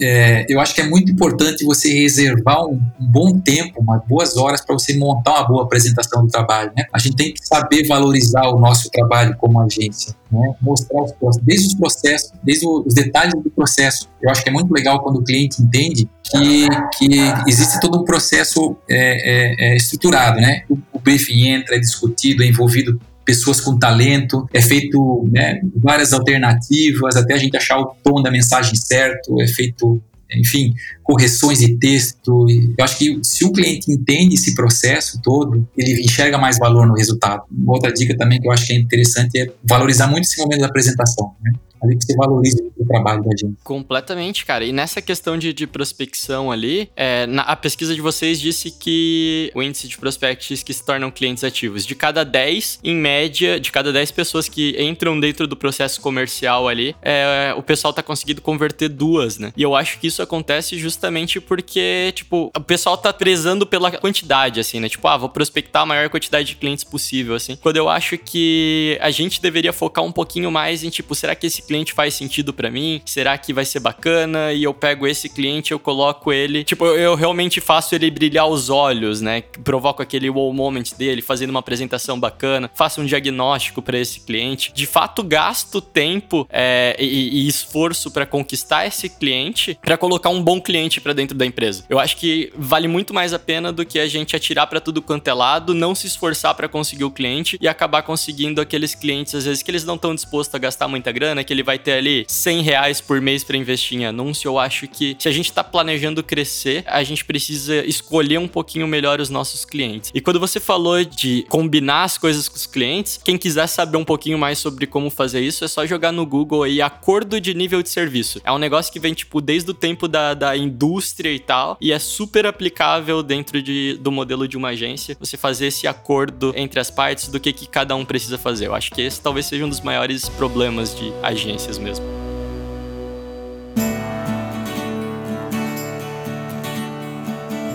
[0.00, 4.36] é, eu acho que é muito importante você reservar um, um bom tempo, umas boas
[4.36, 6.72] horas para você montar uma boa apresentação do trabalho.
[6.76, 6.84] Né?
[6.92, 10.54] A gente tem que saber valorizar o nosso trabalho como agência, né?
[10.60, 14.08] mostrar os desde os processos, desde os detalhes do processo.
[14.22, 17.08] Eu acho que é muito legal quando o cliente entende que, que
[17.46, 20.62] existe todo um processo é, é, é estruturado, né?
[20.68, 26.12] O, o briefing entra, é discutido, é envolvido pessoas com talento, é feito né, várias
[26.12, 31.76] alternativas até a gente achar o tom da mensagem certo, é feito enfim, correções de
[31.76, 32.46] texto.
[32.78, 36.94] Eu acho que se o cliente entende esse processo todo, ele enxerga mais valor no
[36.94, 37.42] resultado.
[37.50, 40.60] Uma outra dica também que eu acho que é interessante é valorizar muito esse momento
[40.60, 41.32] da apresentação.
[41.42, 41.52] Né?
[41.82, 43.56] Ali que você valoriza o trabalho da gente.
[43.64, 44.64] Completamente, cara.
[44.64, 49.50] E nessa questão de, de prospecção ali, é, na, a pesquisa de vocês disse que
[49.54, 53.72] o índice de prospects que se tornam clientes ativos, de cada 10, em média, de
[53.72, 58.42] cada 10 pessoas que entram dentro do processo comercial ali, é, o pessoal tá conseguindo
[58.42, 59.52] converter duas, né?
[59.56, 64.60] E eu acho que isso acontece justamente porque, tipo, o pessoal tá prezando pela quantidade,
[64.60, 64.88] assim, né?
[64.88, 67.56] Tipo, ah, vou prospectar a maior quantidade de clientes possível, assim.
[67.56, 71.46] Quando eu acho que a gente deveria focar um pouquinho mais em, tipo, será que
[71.46, 73.00] esse cliente faz sentido para mim?
[73.04, 74.52] Será que vai ser bacana?
[74.52, 78.68] E eu pego esse cliente, eu coloco ele, tipo, eu, realmente faço ele brilhar os
[78.68, 79.42] olhos, né?
[79.62, 84.72] Provoco aquele wow moment dele, fazendo uma apresentação bacana, faço um diagnóstico para esse cliente.
[84.74, 90.42] De fato, gasto tempo é, e, e, esforço para conquistar esse cliente, para colocar um
[90.42, 91.84] bom cliente para dentro da empresa.
[91.88, 95.00] Eu acho que vale muito mais a pena do que a gente atirar para tudo
[95.00, 99.36] quanto é lado, não se esforçar para conseguir o cliente e acabar conseguindo aqueles clientes
[99.36, 101.92] às vezes que eles não estão dispostos a gastar muita grana, que ele vai ter
[101.92, 105.52] ali 100 reais por mês para investir em anúncio, eu acho que se a gente
[105.52, 110.10] tá planejando crescer, a gente precisa escolher um pouquinho melhor os nossos clientes.
[110.14, 114.04] E quando você falou de combinar as coisas com os clientes, quem quiser saber um
[114.04, 117.82] pouquinho mais sobre como fazer isso, é só jogar no Google aí acordo de nível
[117.82, 118.40] de serviço.
[118.42, 121.92] É um negócio que vem, tipo, desde o tempo da, da indústria e tal, e
[121.92, 126.80] é super aplicável dentro de, do modelo de uma agência, você fazer esse acordo entre
[126.80, 128.68] as partes do que, que cada um precisa fazer.
[128.68, 132.04] Eu acho que esse talvez seja um dos maiores problemas de agência agências mesmo.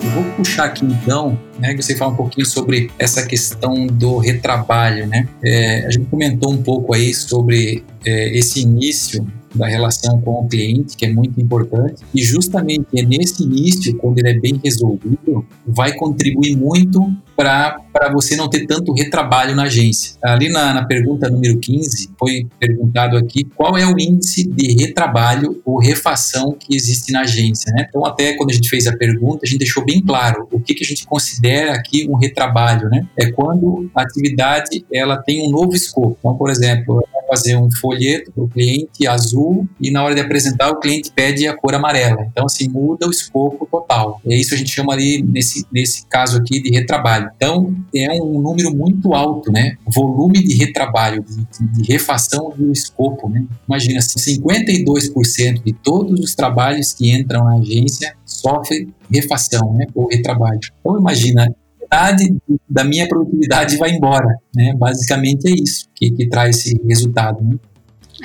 [0.04, 4.18] Eu vou puxar aqui então, né, que você fala um pouquinho sobre essa questão do
[4.18, 5.28] retrabalho, né?
[5.44, 10.48] É, a gente comentou um pouco aí sobre é, esse início da relação com o
[10.48, 15.46] cliente, que é muito importante, e justamente é nesse início, quando ele é bem resolvido,
[15.66, 20.16] vai contribuir muito para você não ter tanto retrabalho na agência.
[20.24, 25.62] Ali na, na, pergunta número 15, foi perguntado aqui qual é o índice de retrabalho
[25.66, 27.72] ou refação que existe na agência.
[27.74, 27.86] Né?
[27.90, 30.74] Então, até quando a gente fez a pergunta, a gente deixou bem claro o que,
[30.74, 32.90] que a gente considera aqui um retrabalho.
[32.90, 33.06] Né?
[33.18, 36.18] É quando a atividade ela tem um novo escopo.
[36.20, 40.70] Então, por exemplo, fazer um folheto para o cliente azul e na hora de apresentar
[40.70, 42.26] o cliente pede a cor amarela.
[42.32, 44.22] Então, assim, muda o escopo total.
[44.26, 47.25] É isso a gente chama ali, nesse, nesse caso aqui, de retrabalho.
[47.36, 49.78] Então, é um número muito alto, né?
[49.94, 53.46] Volume de retrabalho, de, de refação do escopo, né?
[53.68, 59.86] Imagina, 52% de todos os trabalhos que entram na agência sofrem refação, né?
[59.94, 60.60] Ou retrabalho.
[60.80, 62.36] Então, imagina, metade
[62.70, 64.74] da minha produtividade vai embora, né?
[64.78, 67.56] Basicamente é isso que, que traz esse resultado, né?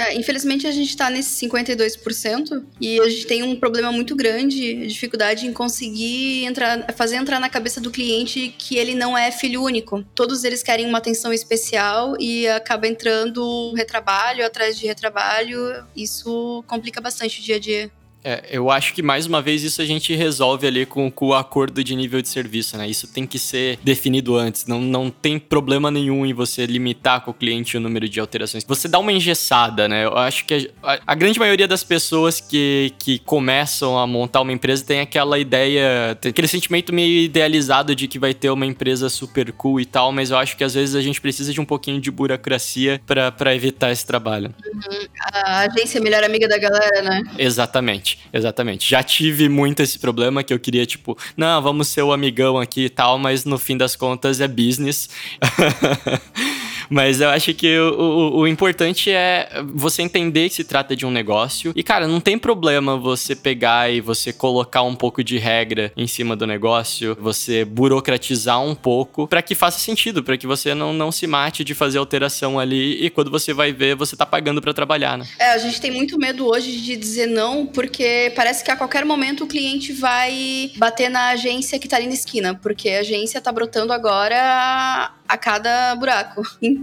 [0.01, 4.87] É, infelizmente a gente está nesse 52% e a gente tem um problema muito grande,
[4.87, 9.63] dificuldade em conseguir entrar, fazer entrar na cabeça do cliente que ele não é filho
[9.63, 10.03] único.
[10.15, 15.85] Todos eles querem uma atenção especial e acaba entrando retrabalho atrás de retrabalho.
[15.95, 18.00] Isso complica bastante o dia a dia.
[18.23, 21.35] É, eu acho que mais uma vez isso a gente resolve ali com, com, o
[21.35, 22.89] acordo de nível de serviço, né?
[22.89, 24.67] Isso tem que ser definido antes.
[24.67, 28.65] Não, não tem problema nenhum em você limitar com o cliente o número de alterações.
[28.65, 30.05] Você dá uma engessada, né?
[30.05, 34.53] Eu acho que a, a grande maioria das pessoas que, que começam a montar uma
[34.53, 39.09] empresa tem aquela ideia, tem aquele sentimento meio idealizado de que vai ter uma empresa
[39.09, 41.65] super cool e tal, mas eu acho que às vezes a gente precisa de um
[41.65, 44.55] pouquinho de burocracia para evitar esse trabalho.
[44.65, 45.07] Uhum.
[45.33, 47.23] A agência é melhor amiga da galera, né?
[47.39, 48.10] Exatamente.
[48.33, 52.59] Exatamente, Já tive muito esse problema que eu queria, tipo, não, vamos ser o amigão
[52.59, 55.09] aqui e tal, mas no fim das contas é business.
[56.91, 61.07] Mas eu acho que o, o, o, importante é você entender que se trata de
[61.07, 61.73] um negócio.
[61.77, 66.09] E, cara, não tem problema você pegar e você colocar um pouco de regra em
[66.09, 70.93] cima do negócio, você burocratizar um pouco para que faça sentido, para que você não,
[70.93, 74.61] não se mate de fazer alteração ali e quando você vai ver, você tá pagando
[74.61, 75.27] para trabalhar, né?
[75.39, 79.05] É, a gente tem muito medo hoje de dizer não, porque parece que a qualquer
[79.05, 83.41] momento o cliente vai bater na agência que tá ali na esquina, porque a agência
[83.41, 86.43] tá brotando agora a cada buraco.
[86.61, 86.80] Então,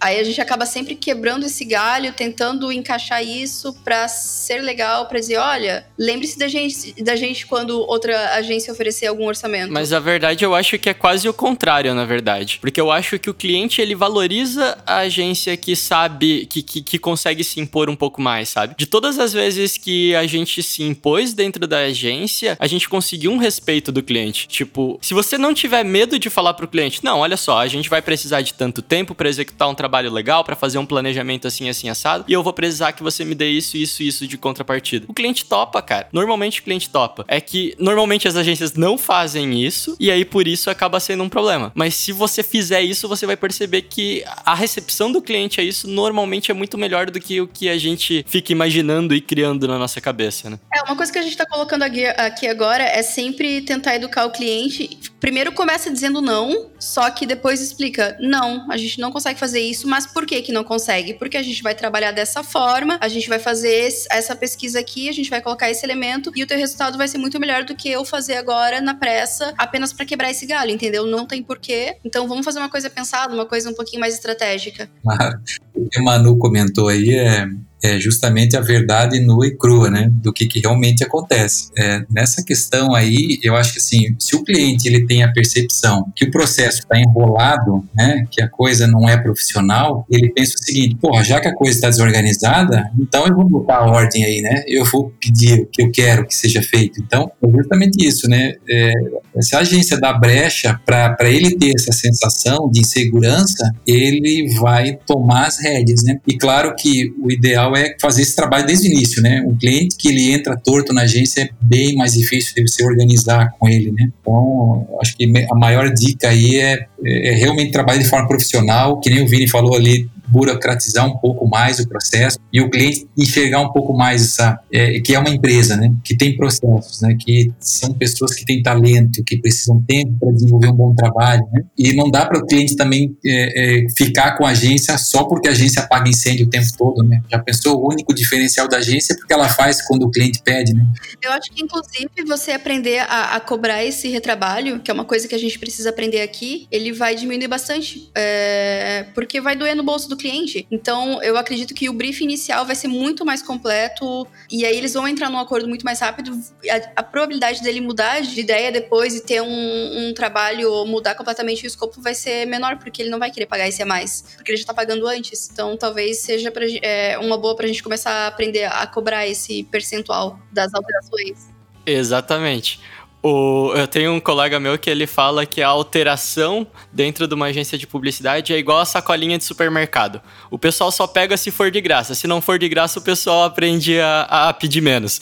[0.00, 5.18] aí a gente acaba sempre quebrando esse galho, tentando encaixar isso para ser legal, para
[5.18, 9.72] dizer, olha, lembre-se da gente, da gente quando outra agência oferecer algum orçamento.
[9.72, 12.58] Mas a verdade eu acho que é quase o contrário, na verdade.
[12.60, 16.98] Porque eu acho que o cliente ele valoriza a agência que sabe, que, que, que
[16.98, 18.74] consegue se impor um pouco mais, sabe?
[18.76, 23.30] De todas as vezes que a gente se impôs dentro da agência, a gente conseguiu
[23.30, 24.48] um respeito do cliente.
[24.48, 27.88] Tipo, se você não tiver medo de falar pro cliente, não, olha só, a gente
[27.88, 31.68] vai precisar de tanto tempo para executar um trabalho legal, para fazer um planejamento assim,
[31.68, 35.06] assim, assado, e eu vou precisar que você me dê isso, isso, isso de contrapartida.
[35.08, 36.08] O cliente topa, cara.
[36.12, 37.24] Normalmente o cliente topa.
[37.28, 41.28] É que normalmente as agências não fazem isso, e aí por isso acaba sendo um
[41.28, 41.72] problema.
[41.74, 45.88] Mas se você fizer isso, você vai perceber que a recepção do cliente a isso
[45.88, 49.78] normalmente é muito melhor do que o que a gente fica imaginando e criando na
[49.78, 50.58] nossa cabeça, né?
[50.72, 54.30] É, uma coisa que a gente tá colocando aqui agora é sempre tentar educar o
[54.30, 54.98] cliente.
[55.18, 59.88] Primeiro começa dizendo não, só que depois explica: não, a gente não consegue fazer isso,
[59.88, 61.14] mas por que que não consegue?
[61.14, 65.12] Porque a gente vai trabalhar dessa forma, a gente vai fazer essa pesquisa aqui, a
[65.12, 67.90] gente vai colocar esse elemento e o teu resultado vai ser muito melhor do que
[67.90, 71.06] eu fazer agora na pressa, apenas para quebrar esse galho, entendeu?
[71.06, 71.96] Não tem porquê.
[72.04, 74.90] Então vamos fazer uma coisa pensada, uma coisa um pouquinho mais estratégica.
[75.72, 77.48] O que Manu comentou aí é
[77.82, 81.70] é justamente a verdade nua e crua, né, do que, que realmente acontece.
[81.76, 86.10] É, nessa questão aí, eu acho que assim, se o cliente ele tem a percepção
[86.14, 90.62] que o processo está enrolado, né, que a coisa não é profissional, ele pensa o
[90.62, 94.40] seguinte, porra, já que a coisa está desorganizada, então eu vou botar a ordem aí,
[94.42, 97.00] né, eu vou pedir o que eu quero que seja feito.
[97.00, 98.92] Então, é justamente isso, né, é,
[99.40, 105.46] se a agência dá brecha para ele ter essa sensação de insegurança, ele vai tomar
[105.46, 109.22] as rédeas, né, e claro que o ideal é fazer esse trabalho desde o início,
[109.22, 109.42] né?
[109.46, 113.54] Um cliente que ele entra torto na agência é bem mais difícil de você organizar
[113.58, 114.10] com ele, né?
[114.20, 119.10] Então, acho que a maior dica aí é, é realmente trabalhar de forma profissional, que
[119.10, 123.60] nem o Vini falou ali, burocratizar um pouco mais o processo e o cliente enxergar
[123.60, 127.52] um pouco mais essa é, que é uma empresa, né, que tem processos, né, que
[127.58, 131.94] são pessoas que têm talento, que precisam tempo para desenvolver um bom trabalho, né, e
[131.94, 135.50] não dá para o cliente também é, é, ficar com a agência só porque a
[135.50, 137.22] agência apaga incêndio o tempo todo, né?
[137.30, 140.72] Já pensou o único diferencial da agência é porque ela faz quando o cliente pede,
[140.74, 140.84] né?
[141.22, 145.26] Eu acho que inclusive você aprender a, a cobrar esse retrabalho, que é uma coisa
[145.26, 149.82] que a gente precisa aprender aqui, ele vai diminuir bastante, é, porque vai doer no
[149.82, 150.66] bolso do cliente.
[150.70, 154.94] Então, eu acredito que o brief inicial vai ser muito mais completo e aí eles
[154.94, 156.32] vão entrar num acordo muito mais rápido.
[156.68, 161.14] A, a probabilidade dele mudar de ideia depois e ter um, um trabalho ou mudar
[161.14, 164.24] completamente o escopo vai ser menor, porque ele não vai querer pagar esse a mais,
[164.36, 165.48] porque ele já tá pagando antes.
[165.52, 169.64] Então, talvez seja pra, é, uma boa pra gente começar a aprender a cobrar esse
[169.64, 171.48] percentual das alterações.
[171.86, 172.80] Exatamente.
[173.22, 177.46] O, eu tenho um colega meu que ele fala que a alteração dentro de uma
[177.46, 180.22] agência de publicidade é igual a sacolinha de supermercado.
[180.50, 182.14] O pessoal só pega se for de graça.
[182.14, 185.20] Se não for de graça, o pessoal aprende a, a pedir menos.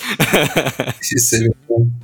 [1.02, 1.97] Isso é verdade.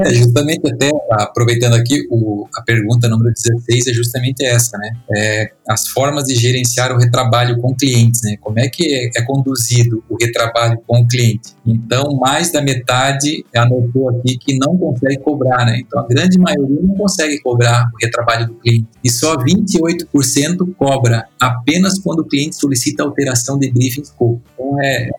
[0.00, 4.90] É, justamente até, aproveitando aqui, o, a pergunta número 16 é justamente essa, né?
[5.14, 8.36] É, as formas de gerenciar o retrabalho com clientes, né?
[8.40, 11.50] Como é que é, é conduzido o retrabalho com o cliente?
[11.66, 15.80] Então, mais da metade anotou aqui que não consegue cobrar, né?
[15.84, 18.88] Então, a grande maioria não consegue cobrar o retrabalho do cliente.
[19.04, 24.40] E só 28% cobra apenas quando o cliente solicita alteração de briefing scope.
[24.54, 25.10] Então, é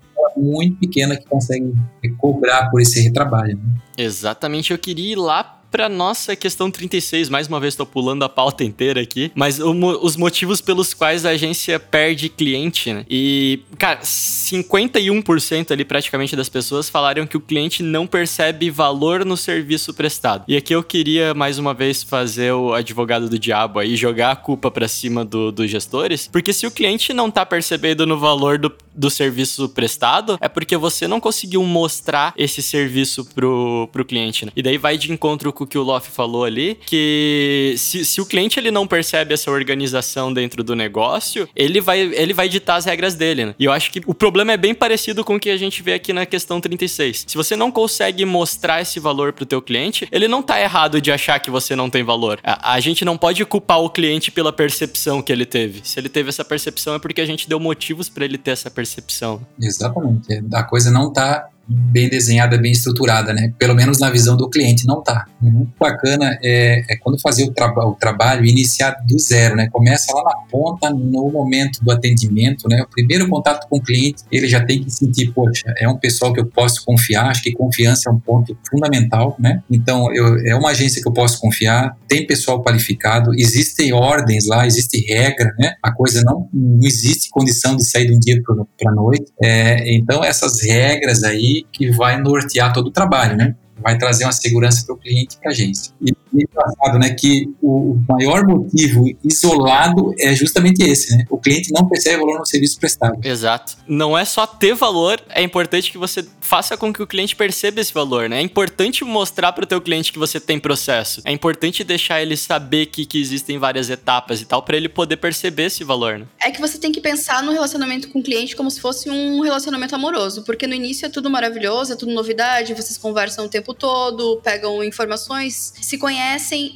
[0.44, 1.74] muito pequena que consegue
[2.18, 3.58] cobrar por esse retrabalho.
[3.58, 3.76] Né?
[3.98, 8.30] Exatamente, eu queria ir lá para nossa questão 36, mais uma vez estou pulando a
[8.30, 13.04] pauta inteira aqui, mas o, os motivos pelos quais a agência perde cliente, né?
[13.10, 19.36] E, cara, 51% ali praticamente das pessoas falaram que o cliente não percebe valor no
[19.36, 20.44] serviço prestado.
[20.48, 24.36] E aqui eu queria mais uma vez fazer o advogado do diabo aí, jogar a
[24.36, 28.60] culpa para cima do, dos gestores, porque se o cliente não tá percebendo no valor
[28.60, 34.46] do, do serviço prestado, é porque você não conseguiu mostrar esse serviço pro, pro cliente,
[34.46, 34.52] né?
[34.56, 38.21] E daí vai de encontro com o que o Loff falou ali, que se, se
[38.21, 42.76] o cliente ele não percebe essa organização dentro do negócio, ele vai, ele vai ditar
[42.76, 43.56] as regras dele, né?
[43.58, 45.93] E eu acho que o problema é bem parecido com o que a gente vê
[45.93, 47.26] aqui na questão 36.
[47.28, 51.12] Se você não consegue mostrar esse valor pro teu cliente, ele não tá errado de
[51.12, 52.39] achar que você não tem valor.
[52.43, 55.82] A, a gente não pode culpar o cliente pela percepção que ele teve.
[55.84, 58.69] Se ele teve essa percepção é porque a gente deu motivos para ele ter essa
[58.69, 59.41] percepção.
[59.60, 60.43] Exatamente.
[60.54, 63.54] A coisa não tá bem desenhada, bem estruturada, né?
[63.58, 65.26] Pelo menos na visão do cliente não tá.
[65.41, 67.54] Muito bacana é, é quando fazer o,
[67.88, 69.69] o trabalho iniciar do zero, né?
[69.71, 72.82] Começa lá na ponta, no momento do atendimento, né?
[72.82, 76.34] O primeiro contato com o cliente, ele já tem que sentir, poxa, é um pessoal
[76.34, 79.62] que eu posso confiar, acho que confiança é um ponto fundamental, né?
[79.69, 84.65] Então, eu, é uma agência que eu posso confiar, tem pessoal qualificado, existem ordens lá,
[84.67, 85.76] existe regra, né?
[85.82, 89.32] A coisa não, não existe condição de sair de um dia para a noite.
[89.41, 93.56] É, então, essas regras aí que vai nortear todo o trabalho, né?
[93.82, 95.94] Vai trazer uma segurança para o cliente e para a agência.
[96.02, 101.26] E engraçado, né, que o maior motivo isolado é justamente esse, né?
[101.30, 103.19] O cliente não percebe valor no serviço prestado.
[103.24, 103.78] Exato.
[103.88, 107.80] Não é só ter valor, é importante que você faça com que o cliente perceba
[107.80, 108.39] esse valor, né?
[108.39, 111.22] É importante mostrar para o teu cliente que você tem processo.
[111.26, 115.17] É importante deixar ele saber que, que existem várias etapas e tal, para ele poder
[115.17, 116.26] perceber esse valor, né?
[116.41, 119.41] É que você tem que pensar no relacionamento com o cliente como se fosse um
[119.41, 123.74] relacionamento amoroso, porque no início é tudo maravilhoso, é tudo novidade, vocês conversam o tempo
[123.74, 126.22] todo, pegam informações, se conhecem,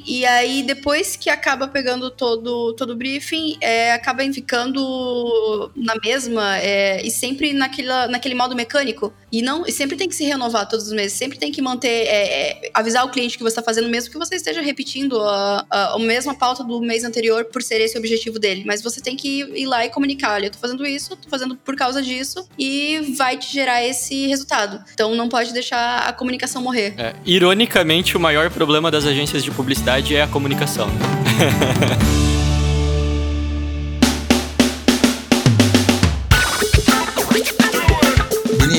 [0.06, 6.58] e aí depois que acaba pegando todo, todo o briefing, é, acaba ficando na mesma
[6.58, 9.14] é, e sempre naquela, naquele modo mecânico.
[9.32, 11.88] E não e sempre tem que se renovar todos os meses, sempre tem que manter,
[11.88, 15.66] é, é, avisar o cliente que você está fazendo, mesmo que você esteja repetindo a,
[15.70, 18.64] a, a mesma pauta do mês anterior por ser esse o objetivo dele.
[18.66, 21.56] Mas você tem que ir lá e comunicar: olha, eu tô fazendo isso, tô fazendo
[21.58, 24.84] por causa disso, e vai te gerar esse resultado.
[24.94, 26.94] Então não pode deixar a comunicação morrer.
[26.98, 30.88] É, ironicamente, o maior problema das agências de publicidade é a comunicação.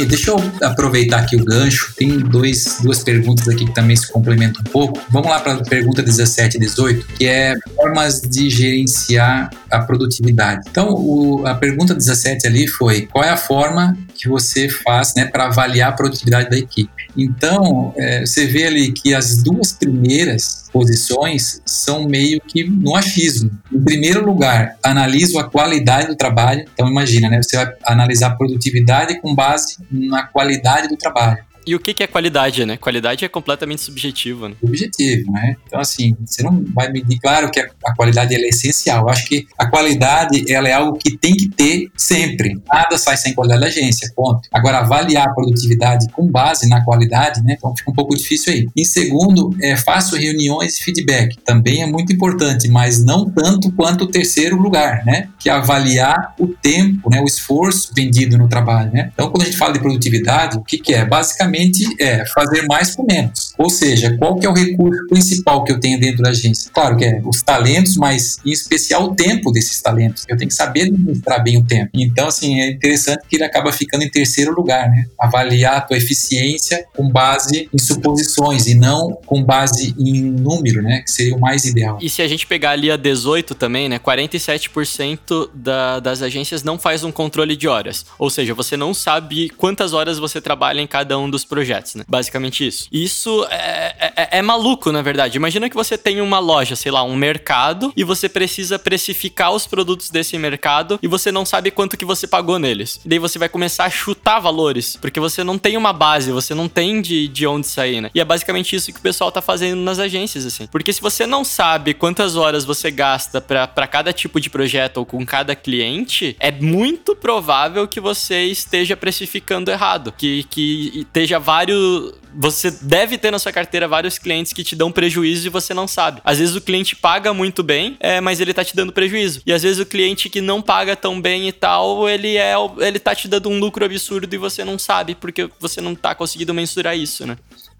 [0.07, 1.93] Deixa eu aproveitar aqui o gancho.
[1.97, 5.01] Tem dois, duas perguntas aqui que também se complementam um pouco.
[5.11, 10.63] Vamos lá para a pergunta 17 e 18, que é formas de gerenciar a produtividade.
[10.71, 15.27] Então, o, a pergunta 17 ali foi: qual é a forma que você faz né,
[15.27, 16.91] para avaliar a produtividade da equipe?
[17.17, 23.51] Então, é, você vê ali que as duas primeiras posições são meio que no achismo.
[23.73, 26.65] Em primeiro lugar, analiso a qualidade do trabalho.
[26.73, 31.48] Então, imagina, né, você vai analisar a produtividade com base na qualidade do trabalho.
[31.69, 32.79] E o que, que é qualidade, né?
[32.79, 34.49] Qualidade é completamente subjetiva.
[34.49, 34.55] Né?
[34.63, 35.55] Objetivo, né?
[35.67, 37.19] Então, assim, você não vai medir.
[37.19, 39.03] Claro que a qualidade é essencial.
[39.03, 42.59] Eu acho que a qualidade ela é algo que tem que ter sempre.
[42.67, 44.49] Nada sai sem qualidade da agência, ponto.
[44.51, 47.57] Agora, avaliar a produtividade com base na qualidade, né?
[47.59, 48.67] Então fica um pouco difícil aí.
[48.75, 51.37] Em segundo, é, faço reuniões e feedback.
[51.45, 55.29] Também é muito importante, mas não tanto quanto o terceiro lugar, né?
[55.39, 57.21] Que é avaliar o tempo, né?
[57.21, 59.11] O esforço vendido no trabalho, né?
[59.13, 61.05] Então, quando a gente fala de produtividade, o que, que é?
[61.05, 61.58] Basicamente,
[61.99, 63.48] é fazer mais com menos.
[63.59, 66.71] Ou seja, qual que é o recurso principal que eu tenho dentro da agência?
[66.73, 70.25] Claro que é os talentos, mas em especial o tempo desses talentos.
[70.29, 71.91] Eu tenho que saber administrar bem o tempo.
[71.95, 75.07] Então, assim, é interessante que ele acaba ficando em terceiro lugar, né?
[75.19, 81.01] Avaliar a tua eficiência com base em suposições e não com base em número, né?
[81.01, 81.99] Que seria o mais ideal.
[82.01, 83.99] E se a gente pegar ali a 18 também, né?
[83.99, 88.07] 47% da, das agências não faz um controle de horas.
[88.19, 92.05] Ou seja, você não sabe quantas horas você trabalha em cada um dos projetos, né?
[92.09, 92.89] Basicamente isso.
[92.93, 95.37] Isso é, é, é, maluco, na verdade.
[95.37, 99.67] Imagina que você tem uma loja, sei lá, um mercado, e você precisa precificar os
[99.67, 103.01] produtos desse mercado e você não sabe quanto que você pagou neles.
[103.05, 106.55] E daí você vai começar a chutar valores, porque você não tem uma base, você
[106.55, 108.11] não tem de, de onde sair, né?
[108.15, 110.67] E é basicamente isso que o pessoal tá fazendo nas agências, assim.
[110.67, 115.07] Porque se você não sabe quantas horas você gasta para cada tipo de projeto ou
[115.07, 122.15] com cada cliente, é muito provável que você esteja precificando errado, que, que esteja vários.
[122.41, 125.89] Você deve ter na sua carteira vários clientes que te dão prejuízo e você não
[125.89, 126.21] sabe.
[126.25, 129.43] Às vezes o cliente paga muito bem, é, mas ele tá te dando prejuízo.
[129.45, 133.01] E às vezes o cliente que não paga tão bem e tal, ele é ele
[133.01, 136.55] tá te dando um lucro absurdo e você não sabe, porque você não tá conseguindo
[136.55, 137.37] mensurar isso, né?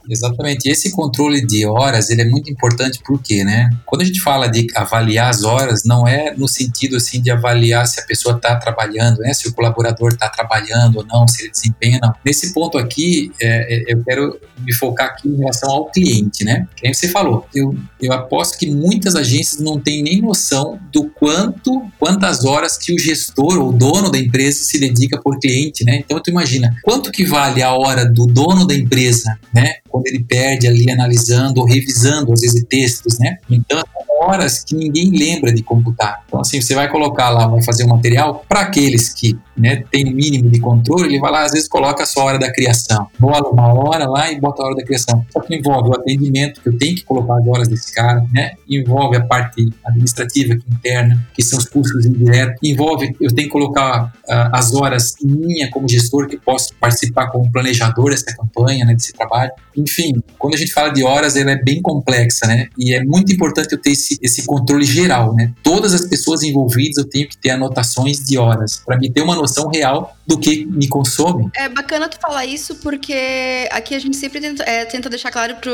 [0.09, 0.69] Exatamente.
[0.69, 3.69] Esse controle de horas, ele é muito importante porque, né?
[3.85, 7.87] Quando a gente fala de avaliar as horas, não é no sentido assim de avaliar
[7.87, 9.35] se a pessoa está trabalhando, né?
[9.35, 12.13] Se o colaborador está trabalhando ou não, se ele desempenha não.
[12.25, 16.67] Nesse ponto aqui, é, é, eu quero me focar aqui em relação ao cliente, né?
[16.81, 21.83] Como você falou, eu, eu aposto que muitas agências não têm nem noção do quanto,
[21.99, 25.99] quantas horas que o gestor ou dono da empresa se dedica por cliente, né?
[25.99, 29.75] Então tu imagina, quanto que vale a hora do dono da empresa, né?
[29.99, 33.39] Quando ele perde ali analisando ou revisando, às vezes, textos, né?
[33.51, 33.83] Então,
[34.21, 36.23] horas que ninguém lembra de computar.
[36.27, 40.05] Então, assim, você vai colocar lá, vai fazer um material para aqueles que né, tem
[40.05, 43.09] o mínimo de controle, ele vai lá, às vezes, coloca a sua hora da criação.
[43.19, 45.25] Bola uma hora lá e bota a hora da criação.
[45.33, 48.53] Só que envolve o atendimento, que eu tenho que colocar as horas desse cara, né?
[48.69, 52.57] Envolve a parte administrativa, é interna, que são os custos indiretos.
[52.63, 57.51] Envolve, eu tenho que colocar uh, as horas minha como gestor, que posso participar como
[57.51, 59.51] planejador dessa campanha, né, desse trabalho.
[59.77, 62.69] Enfim, quando a gente fala de horas, ela é bem complexa, né?
[62.79, 65.53] E é muito importante eu ter esse, esse controle geral, né?
[65.63, 69.35] Todas as pessoas envolvidas eu tenho que ter anotações de horas para me ter uma
[69.35, 71.51] noção real do que me consome.
[71.57, 75.57] É bacana tu falar isso porque aqui a gente sempre tenta, é, tenta deixar claro
[75.57, 75.73] para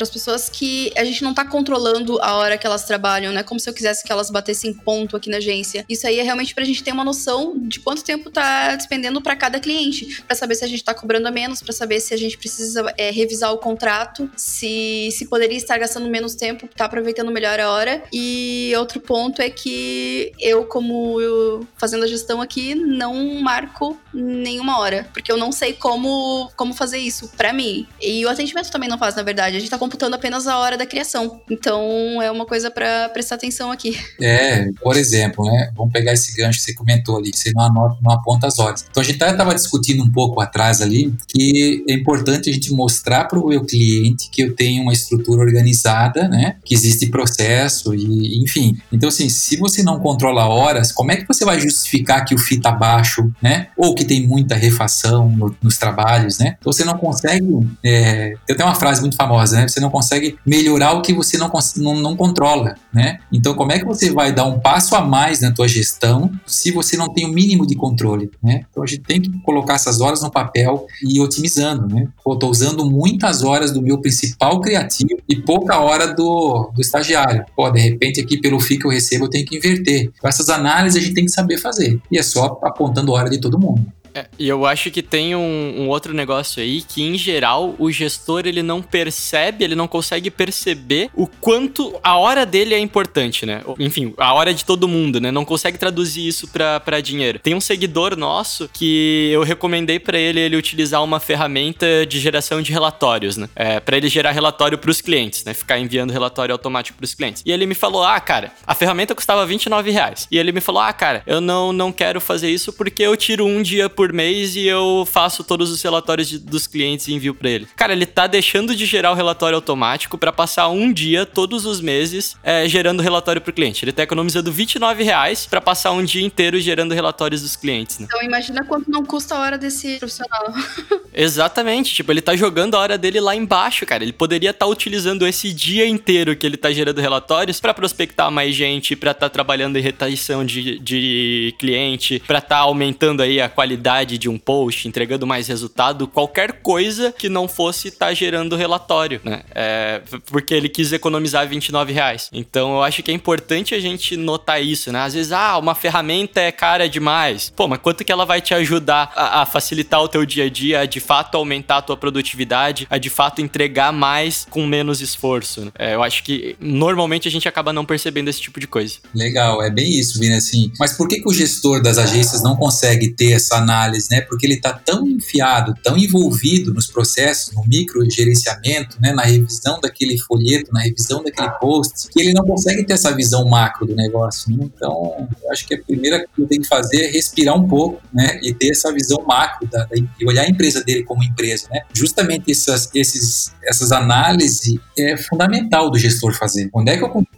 [0.00, 3.42] as pessoas que a gente não tá controlando a hora que elas trabalham, né?
[3.42, 5.84] Como se eu quisesse que elas batessem ponto aqui na agência.
[5.88, 9.34] Isso aí é realmente pra gente ter uma noção de quanto tempo tá despendendo para
[9.34, 12.16] cada cliente, para saber se a gente tá cobrando a menos, para saber se a
[12.16, 17.32] gente precisa é, revisar o contrato, se, se poderia estar gastando menos tempo, tá aproveitando
[17.32, 18.04] melhor a hora.
[18.12, 23.79] E outro ponto é que eu, como eu, fazendo a gestão aqui, não marco
[24.12, 27.86] nenhuma hora, porque eu não sei como, como fazer isso para mim.
[28.00, 29.56] E o atendimento também não faz, na verdade.
[29.56, 31.40] A gente tá computando apenas a hora da criação.
[31.50, 33.98] Então é uma coisa para prestar atenção aqui.
[34.20, 35.72] É, por exemplo, né?
[35.76, 38.84] Vamos pegar esse gancho que você comentou ali, você não, anota, não aponta as horas.
[38.90, 43.24] Então a gente estava discutindo um pouco atrás ali que é importante a gente mostrar
[43.24, 46.56] para o meu cliente que eu tenho uma estrutura organizada, né?
[46.64, 48.78] Que existe processo e enfim.
[48.92, 52.38] Então assim, se você não controla horas, como é que você vai justificar que o
[52.38, 53.68] FII tá baixo, né?
[53.76, 56.56] Ou que tem muita refação no, nos trabalhos, né?
[56.58, 57.44] Então você não consegue.
[57.84, 59.68] É, tem até uma frase muito famosa, né?
[59.68, 63.18] Você não consegue melhorar o que você não, não, não controla, né?
[63.32, 66.70] Então como é que você vai dar um passo a mais na tua gestão se
[66.70, 68.62] você não tem o mínimo de controle, né?
[68.70, 72.08] Então a gente tem que colocar essas horas no papel e ir otimizando, né?
[72.24, 77.44] Pô, tô usando muitas horas do meu principal criativo e pouca hora do, do estagiário.
[77.56, 80.10] Pô, de repente aqui pelo FII que eu recebo eu tenho que inverter.
[80.16, 82.00] Então, essas análises a gente tem que saber fazer.
[82.10, 83.92] E é só apontando hora de todo mundo.
[84.14, 87.90] É, e eu acho que tem um, um, outro negócio aí que, em geral, o
[87.90, 93.46] gestor ele não percebe, ele não consegue perceber o quanto a hora dele é importante,
[93.46, 93.62] né?
[93.78, 95.30] Enfim, a hora de todo mundo, né?
[95.30, 97.38] Não consegue traduzir isso para dinheiro.
[97.38, 102.60] Tem um seguidor nosso que eu recomendei para ele ele utilizar uma ferramenta de geração
[102.62, 103.48] de relatórios, né?
[103.54, 105.54] É, para ele gerar relatório para os clientes, né?
[105.54, 107.42] Ficar enviando relatório automático para os clientes.
[107.44, 110.26] E ele me falou: ah, cara, a ferramenta custava 29 reais.
[110.30, 113.46] E ele me falou: ah, cara, eu não, não quero fazer isso porque eu tiro
[113.46, 117.34] um dia por mês e eu faço todos os relatórios de, dos clientes e envio
[117.34, 117.68] para ele.
[117.76, 121.82] Cara, ele tá deixando de gerar o relatório automático para passar um dia todos os
[121.82, 123.84] meses é, gerando relatório pro cliente.
[123.84, 128.06] Ele tá economizando 29 reais para passar um dia inteiro gerando relatórios dos clientes, né?
[128.08, 130.46] Então imagina quanto não custa a hora desse profissional.
[131.12, 134.02] Exatamente, tipo, ele tá jogando a hora dele lá embaixo, cara.
[134.02, 138.30] Ele poderia estar tá utilizando esse dia inteiro que ele tá gerando relatórios para prospectar
[138.30, 143.22] mais gente, para estar tá trabalhando em retenção de, de cliente, para estar tá aumentando
[143.22, 147.88] aí a qualidade qualidade de um post, entregando mais resultado, qualquer coisa que não fosse
[147.88, 149.42] estar tá gerando relatório, né?
[149.52, 152.30] É, porque ele quis economizar 29 reais.
[152.32, 155.00] Então eu acho que é importante a gente notar isso, né?
[155.00, 157.52] Às vezes, ah, uma ferramenta é cara demais.
[157.54, 160.48] Pô, mas quanto que ela vai te ajudar a, a facilitar o teu dia a
[160.48, 165.00] dia, a de fato aumentar a tua produtividade, a de fato entregar mais com menos
[165.00, 165.64] esforço?
[165.64, 165.72] Né?
[165.78, 168.98] É, eu acho que normalmente a gente acaba não percebendo esse tipo de coisa.
[169.14, 170.70] Legal, é bem isso, Vini, assim.
[170.78, 174.20] Mas por que, que o gestor das agências não consegue ter essa análise análise, né?
[174.20, 179.12] Porque ele está tão enfiado, tão envolvido nos processos, no micro gerenciamento, né?
[179.12, 183.48] Na revisão daquele folheto, na revisão daquele post, que ele não consegue ter essa visão
[183.48, 184.50] macro do negócio.
[184.56, 184.64] Né?
[184.74, 188.00] Então, eu acho que a primeira que eu tenho que fazer é respirar um pouco,
[188.12, 188.38] né?
[188.42, 191.80] E ter essa visão macro da, da e olhar a empresa dele como empresa, né?
[191.92, 196.68] Justamente essas, esses, essas análises é fundamental do gestor fazer.
[196.72, 197.30] Onde é que eu consigo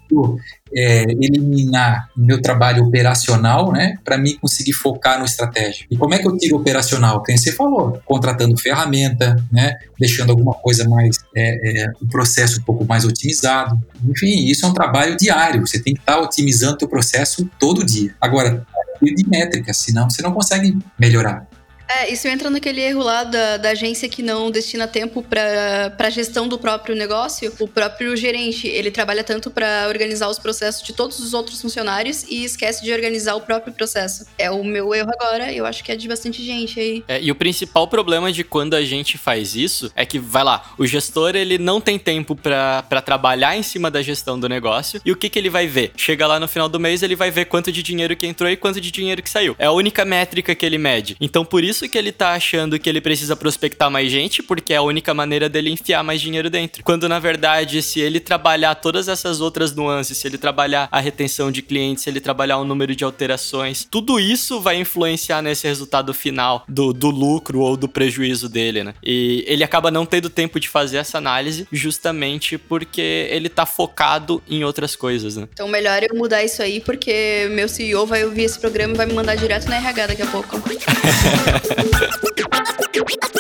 [0.75, 5.87] é, eliminar o meu trabalho operacional, né, para mim conseguir focar no estratégico.
[5.91, 7.23] E como é que eu tiro operacional?
[7.23, 12.65] Quem você falou, contratando ferramenta, né, deixando alguma coisa mais, é, é, um processo um
[12.65, 13.79] pouco mais otimizado.
[14.09, 15.67] Enfim, isso é um trabalho diário.
[15.67, 18.15] Você tem que estar tá otimizando o processo todo dia.
[18.21, 18.67] Agora,
[19.11, 21.47] de métricas, senão você não consegue melhorar.
[21.95, 26.11] É, isso entra naquele erro lá da, da agência que não destina tempo para a
[26.11, 27.53] gestão do próprio negócio.
[27.61, 32.25] O próprio gerente, ele trabalha tanto para organizar os processos de todos os outros funcionários
[32.25, 34.27] e esquece de organizar o próprio processo.
[34.39, 37.05] É o meu erro agora, eu acho que é de bastante gente aí.
[37.07, 40.75] É, e o principal problema de quando a gente faz isso é que, vai lá,
[40.79, 45.13] o gestor ele não tem tempo para trabalhar em cima da gestão do negócio e
[45.13, 45.93] o que, que ele vai ver?
[45.97, 48.57] Chega lá no final do mês, ele vai ver quanto de dinheiro que entrou e
[48.57, 49.55] quanto de dinheiro que saiu.
[49.59, 51.17] É a única métrica que ele mede.
[51.21, 54.73] Então, por isso isso que ele tá achando que ele precisa prospectar mais gente, porque
[54.73, 56.83] é a única maneira dele enfiar mais dinheiro dentro.
[56.85, 61.51] Quando na verdade, se ele trabalhar todas essas outras nuances, se ele trabalhar a retenção
[61.51, 66.15] de clientes, se ele trabalhar o número de alterações, tudo isso vai influenciar nesse resultado
[66.15, 68.95] final do, do lucro ou do prejuízo dele, né?
[69.03, 74.43] E ele acaba não tendo tempo de fazer essa análise justamente porque ele tá focado
[74.49, 75.49] em outras coisas, né?
[75.53, 79.07] Então melhor eu mudar isso aí, porque meu CEO vai ouvir esse programa e vai
[79.07, 80.61] me mandar direto na RH daqui a pouco.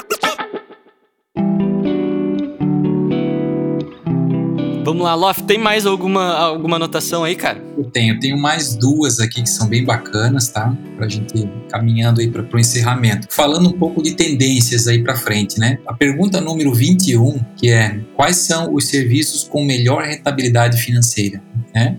[4.84, 7.62] Vamos lá, Loft, tem mais alguma, alguma anotação aí, cara?
[7.78, 10.76] Eu tenho, eu tenho mais duas aqui que são bem bacanas, tá?
[10.96, 13.28] Pra gente ir caminhando aí para o encerramento.
[13.30, 15.78] Falando um pouco de tendências aí para frente, né?
[15.86, 21.40] A pergunta número 21, que é quais são os serviços com melhor rentabilidade financeira,
[21.74, 21.96] né?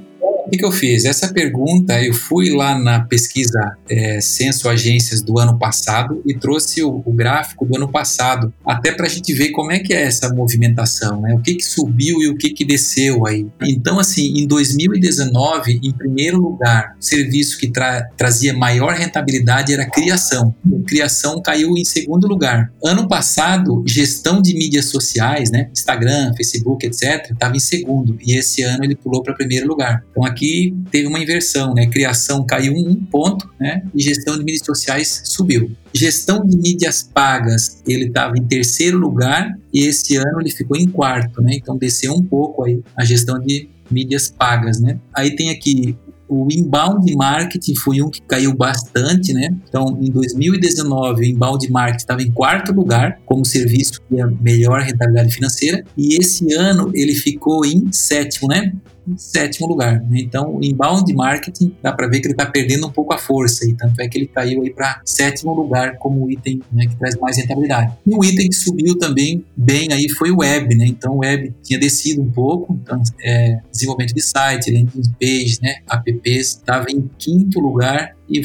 [0.54, 1.04] Que, que eu fiz?
[1.04, 6.84] Essa pergunta eu fui lá na pesquisa é, Censo Agências do ano passado e trouxe
[6.84, 10.04] o, o gráfico do ano passado, até para a gente ver como é que é
[10.04, 11.34] essa movimentação, né?
[11.34, 13.47] O que, que subiu e o que, que desceu aí.
[13.64, 19.89] Então, assim, em 2019, em primeiro lugar, o serviço que tra trazia maior rentabilidade era
[19.89, 20.54] criação.
[20.66, 22.72] A criação caiu em segundo lugar.
[22.84, 25.70] Ano passado, gestão de mídias sociais, né?
[25.72, 28.18] Instagram, Facebook, etc., estava em segundo.
[28.22, 30.04] E esse ano ele pulou para primeiro lugar.
[30.12, 31.88] Então, aqui aqui teve uma inversão, né?
[31.88, 33.84] Criação caiu um ponto, né?
[33.96, 35.72] E gestão de mídias sociais subiu.
[35.94, 40.88] Gestão de mídias pagas, ele estava em terceiro lugar e esse ano ele ficou em
[40.88, 41.56] quarto, né?
[41.56, 45.00] Então desceu um pouco aí a gestão de mídias pagas, né?
[45.16, 45.96] Aí tem aqui
[46.28, 49.56] o inbound marketing foi um que caiu bastante, né?
[49.68, 55.34] Então, em 2019, o inbound marketing estava em quarto lugar como serviço é melhor rentabilidade
[55.34, 58.74] financeira, e esse ano ele ficou em sétimo, né?
[59.08, 60.01] Em sétimo lugar.
[60.01, 60.20] Né?
[60.20, 63.66] Então, o inbound marketing, dá para ver que ele está perdendo um pouco a força,
[63.66, 67.16] e tanto é que ele caiu aí para sétimo lugar como item né, que traz
[67.18, 67.93] mais rentabilidade.
[68.06, 70.86] E o item que subiu também bem aí foi o web, né?
[70.86, 75.76] Então, o web tinha descido um pouco, então, é, desenvolvimento de site, landing page, né,
[75.91, 78.41] apps, estava em quinto lugar e,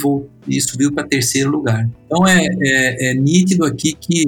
[0.47, 1.89] e subiu para terceiro lugar.
[2.07, 4.25] Então, é, é, é nítido aqui que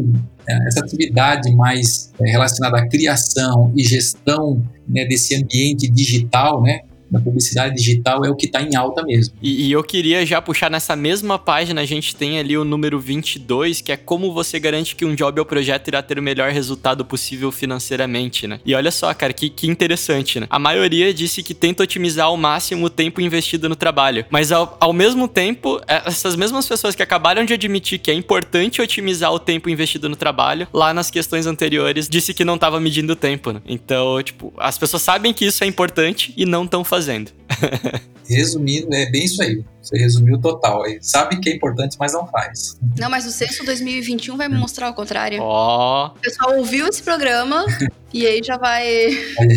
[0.48, 6.80] é, essa atividade mais é, relacionada à criação e gestão né, desse ambiente digital, né,
[7.10, 9.34] da publicidade digital é o que está em alta mesmo.
[9.42, 13.00] E, e, eu queria já puxar nessa mesma página, a gente tem ali o número
[13.00, 16.52] 22, que é como você garante que um job ou projeto irá ter o melhor
[16.52, 18.60] resultado possível financeiramente, né?
[18.64, 20.46] E olha só, cara, que, que interessante, né?
[20.48, 24.76] A maioria disse que tenta otimizar ao máximo o tempo investido no trabalho, mas ao,
[24.80, 29.32] ao mesmo tempo, é, essas mesmas pessoas que acabaram de admitir que é importante otimizar
[29.32, 33.16] o tempo investido no trabalho, lá nas questões anteriores, disse que não estava medindo o
[33.16, 33.60] tempo, né?
[33.66, 37.32] Então, tipo, as pessoas sabem que isso é importante e não estão fazendo fazendo.
[38.28, 39.64] Resumindo, é bem isso aí.
[39.90, 40.84] Você resumiu total.
[41.00, 42.78] Sabe que é importante, mas não faz.
[42.96, 45.42] Não, mas o censo 2021 vai me mostrar o contrário.
[45.42, 46.06] Ó.
[46.06, 46.16] Oh.
[46.16, 47.66] O pessoal ouviu esse programa
[48.14, 49.08] e aí já vai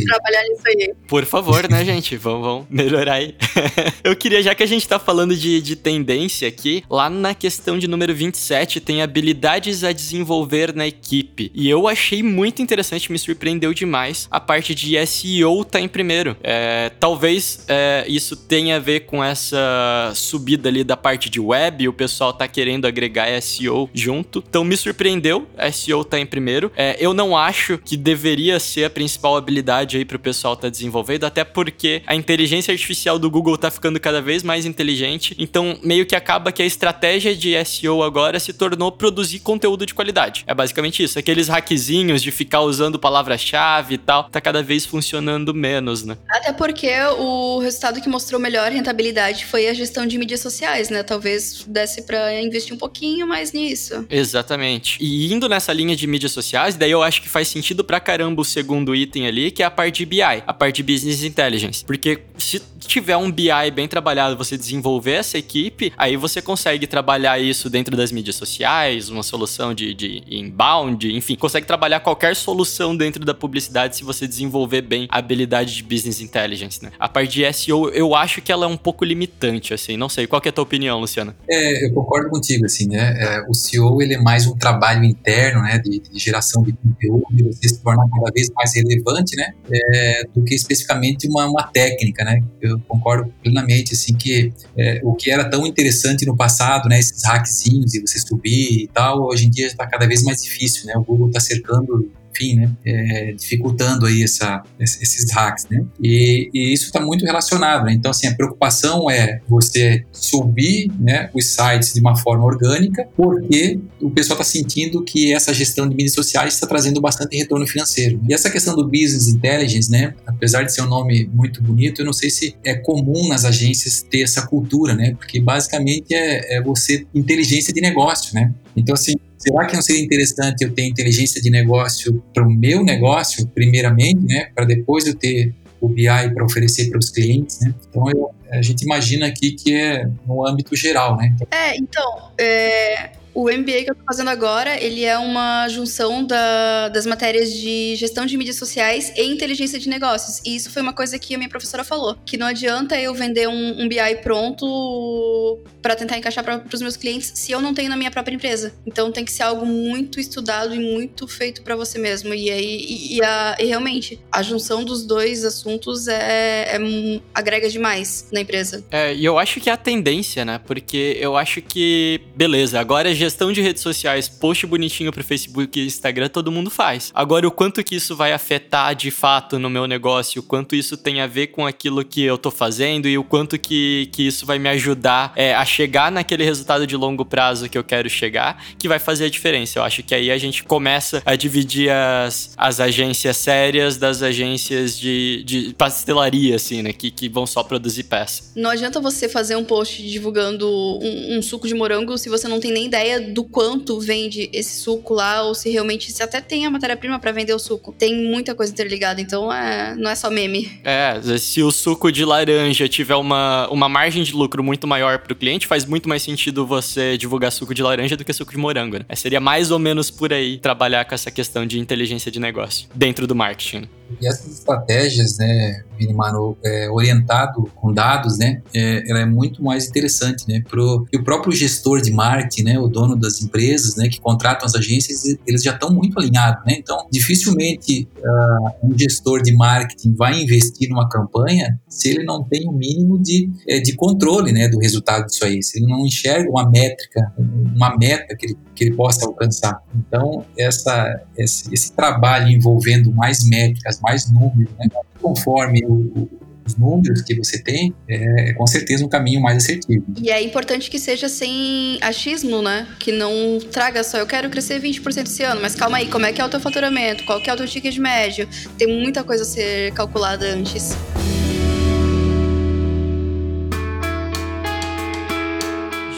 [0.08, 0.94] trabalhar nisso aí.
[1.08, 2.18] Por favor, né, gente?
[2.18, 3.36] Vamos, vamos melhorar aí.
[4.04, 7.78] Eu queria, já que a gente tá falando de, de tendência aqui, lá na questão
[7.78, 11.52] de número 27 tem habilidades a desenvolver na equipe.
[11.54, 16.36] E eu achei muito interessante, me surpreendeu demais a parte de SEO tá em primeiro.
[16.44, 21.88] É, talvez é, isso tenha a ver com essa subida ali da parte de web,
[21.88, 24.44] o pessoal tá querendo agregar SEO junto.
[24.48, 26.72] Então me surpreendeu, SEO tá em primeiro.
[26.76, 31.26] É, eu não acho que deveria ser a principal habilidade aí pro pessoal tá desenvolvendo,
[31.26, 35.36] até porque a inteligência artificial do Google tá ficando cada vez mais inteligente.
[35.38, 39.94] Então meio que acaba que a estratégia de SEO agora se tornou produzir conteúdo de
[39.94, 40.44] qualidade.
[40.48, 41.20] É basicamente isso.
[41.20, 46.18] Aqueles hackzinhos de ficar usando palavra-chave e tal, tá cada vez funcionando menos, né?
[46.30, 51.04] Até porque o resultado que mostrou melhor rentabilidade foi a gestão de mídias sociais, né?
[51.04, 54.06] Talvez desse para investir um pouquinho mais nisso.
[54.10, 54.98] Exatamente.
[55.02, 58.42] E indo nessa linha de mídias sociais, daí eu acho que faz sentido pra caramba
[58.42, 61.84] o segundo item ali, que é a parte de BI, a parte de Business Intelligence.
[61.86, 67.40] Porque se tiver um BI bem trabalhado, você desenvolver essa equipe, aí você consegue trabalhar
[67.40, 72.96] isso dentro das mídias sociais, uma solução de, de inbound, enfim, consegue trabalhar qualquer solução
[72.96, 76.92] dentro da publicidade se você desenvolver bem a habilidade de Business Intelligence, né?
[77.00, 80.28] A parte de SEO, eu acho que ela é um pouco limitante, assim, não sei.
[80.28, 81.36] Qual é a tua opinião, Luciana?
[81.50, 83.16] É, eu concordo contigo, assim, né?
[83.20, 87.26] É, o SEO, ele é mais um trabalho interno, né, de, de geração de conteúdo,
[87.32, 91.64] de você se tornar cada vez mais relevante, né, é, do que especificamente uma, uma
[91.68, 92.42] técnica, né?
[92.62, 97.24] Eu concordo plenamente, assim, que é, o que era tão interessante no passado, né, esses
[97.26, 100.94] hackzinhos e você subir e tal, hoje em dia está cada vez mais difícil, né?
[100.98, 105.86] O Google está cercando enfim, né, é, dificultando aí essa, esses hacks, né?
[106.02, 107.94] E, e isso está muito relacionado, né?
[107.94, 113.80] Então, assim, a preocupação é você subir, né, os sites de uma forma orgânica, porque
[114.02, 118.20] o pessoal está sentindo que essa gestão de mídias sociais está trazendo bastante retorno financeiro.
[118.28, 122.06] E essa questão do business intelligence, né, apesar de ser um nome muito bonito, eu
[122.06, 125.16] não sei se é comum nas agências ter essa cultura, né?
[125.18, 128.54] Porque basicamente é, é você inteligência de negócio, né?
[128.76, 132.84] Então, assim, será que não seria interessante eu ter inteligência de negócio para o meu
[132.84, 137.76] negócio, primeiramente, né, para depois eu ter o BI para oferecer para os clientes, né?
[137.90, 141.36] Então eu, a gente imagina aqui que é no âmbito geral, né?
[141.52, 146.90] É, então, é, O MBA que eu tô fazendo agora, ele é uma junção da,
[146.90, 150.40] das matérias de gestão de mídias sociais e inteligência de negócios.
[150.46, 153.48] E isso foi uma coisa que a minha professora falou, que não adianta eu vender
[153.48, 157.90] um, um BI pronto para tentar encaixar para os meus clientes se eu não tenho
[157.90, 158.74] na minha própria empresa.
[158.86, 162.34] Então tem que ser algo muito estudado e muito feito para você mesmo.
[162.34, 167.70] E aí, e, e, a, e, realmente, a junção dos dois assuntos é, é, agrega
[167.70, 168.86] demais na empresa.
[168.92, 170.60] É, e eu acho que é a tendência, né?
[170.66, 175.80] Porque eu acho que, beleza, agora é gestão de redes sociais, post bonitinho pro Facebook
[175.80, 177.10] e Instagram, todo mundo faz.
[177.16, 180.98] Agora, o quanto que isso vai afetar de fato no meu negócio, o quanto isso
[180.98, 184.46] tem a ver com aquilo que eu tô fazendo e o quanto que, que isso
[184.46, 188.62] vai me ajudar é, a chegar naquele resultado de longo prazo que eu quero chegar,
[188.78, 189.80] que vai fazer a diferença.
[189.80, 195.00] Eu acho que aí a gente começa a dividir as, as agências sérias das agências
[195.00, 196.92] de, de pastelaria, assim, né?
[196.92, 198.52] Que, que vão só produzir peça.
[198.56, 202.60] Não adianta você fazer um post divulgando um, um suco de morango se você não
[202.60, 206.66] tem nem ideia do quanto vende esse suco lá, ou se realmente se até tem
[206.66, 207.94] a matéria-prima para vender o suco.
[207.98, 210.72] Tem muita coisa interligada, então é, não é só meme.
[210.84, 215.34] É, se o suco de laranja tiver uma, uma margem de lucro muito maior para
[215.34, 218.58] o cliente, faz muito mais sentido você divulgar suco de laranja do que suco de
[218.58, 219.06] morango, né?
[219.16, 223.26] Seria mais ou menos por aí trabalhar com essa questão de inteligência de negócio dentro
[223.28, 223.88] do marketing.
[224.22, 229.88] E essas estratégias, né, Minimano, é, orientado com dados, né, é, ela é muito mais
[229.88, 234.08] interessante, né, pro, e o próprio gestor de marketing, né, o dono das empresas, né,
[234.08, 239.42] que contratam as agências, eles já estão muito alinhados, né, então dificilmente uh, um gestor
[239.42, 243.80] de marketing vai investir numa campanha se ele não tem o um mínimo de, é,
[243.80, 248.36] de controle, né, do resultado disso aí, se ele não enxerga uma métrica, uma meta
[248.36, 249.82] que ele, que ele possa alcançar.
[249.96, 254.88] Então, essa, esse, esse trabalho envolvendo mais métricas, mais números, né?
[255.22, 256.30] conforme o,
[256.66, 260.06] os números que você tem, é, é, com certeza um caminho mais assertivo.
[260.22, 262.88] E é importante que seja sem achismo, né?
[263.00, 266.34] Que não traga só, eu quero crescer 20% esse ano, mas calma aí, como é
[266.34, 267.26] que é o teu faturamento?
[267.26, 268.48] Qual que é o teu ticket médio?
[268.78, 270.96] Tem muita coisa a ser calculada antes.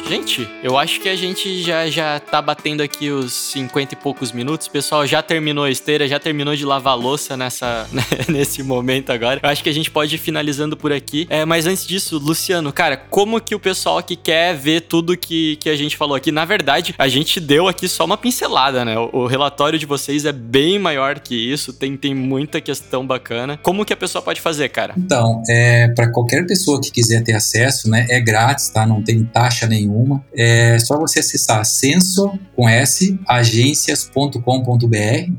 [0.07, 4.31] Gente, eu acho que a gente já, já tá batendo aqui os 50 e poucos
[4.31, 4.67] minutos.
[4.67, 7.87] O pessoal já terminou a esteira, já terminou de lavar louça nessa,
[8.29, 9.39] nesse momento agora.
[9.41, 11.25] Eu acho que a gente pode ir finalizando por aqui.
[11.27, 15.55] É, mas antes disso, Luciano, cara, como que o pessoal que quer ver tudo que,
[15.55, 16.31] que a gente falou aqui?
[16.31, 18.99] Na verdade, a gente deu aqui só uma pincelada, né?
[18.99, 23.59] O, o relatório de vocês é bem maior que isso, tem, tem muita questão bacana.
[23.63, 24.93] Como que a pessoa pode fazer, cara?
[24.95, 28.85] Então, é, para qualquer pessoa que quiser ter acesso, né, é grátis, tá?
[28.85, 30.23] Não tem taxa nenhuma nenhuma.
[30.35, 34.39] É só você acessar censo com S, agências.com.br,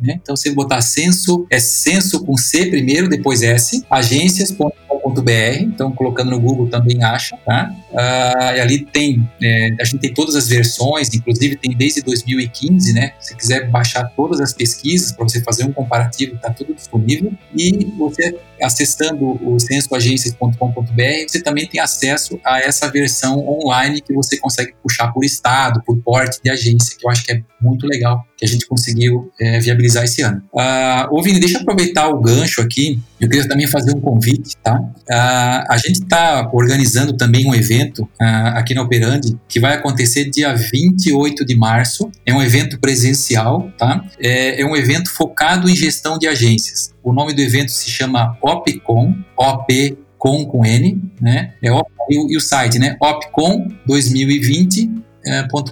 [0.03, 0.19] né?
[0.23, 5.61] Então, você botar censo, é censo com C primeiro, depois S, agências.com.br.
[5.61, 7.71] Então, colocando no Google também acha, tá?
[7.95, 12.93] Ah, e ali tem, é, a gente tem todas as versões, inclusive tem desde 2015,
[12.93, 13.13] né?
[13.21, 17.33] Se quiser baixar todas as pesquisas para você fazer um comparativo, tá tudo disponível.
[17.55, 24.39] E você acessando o censoagências.com.br, você também tem acesso a essa versão online que você
[24.47, 28.25] consegue puxar por estado, por porte de agência, que eu acho que é muito legal
[28.37, 30.43] que a gente conseguiu é, viabilizar esse ano.
[30.53, 34.57] Uh, ô Vini, deixa eu aproveitar o gancho aqui, eu queria também fazer um convite,
[34.63, 34.79] tá?
[34.79, 40.31] Uh, a gente está organizando também um evento uh, aqui na Operandi que vai acontecer
[40.31, 44.05] dia 28 de março, é um evento presencial, tá?
[44.21, 46.95] É, é um evento focado em gestão de agências.
[47.03, 51.53] O nome do evento se chama OPCON, OP com com N, né?
[51.63, 52.97] É op, e, e o site, né?
[53.01, 55.07] opcom 2020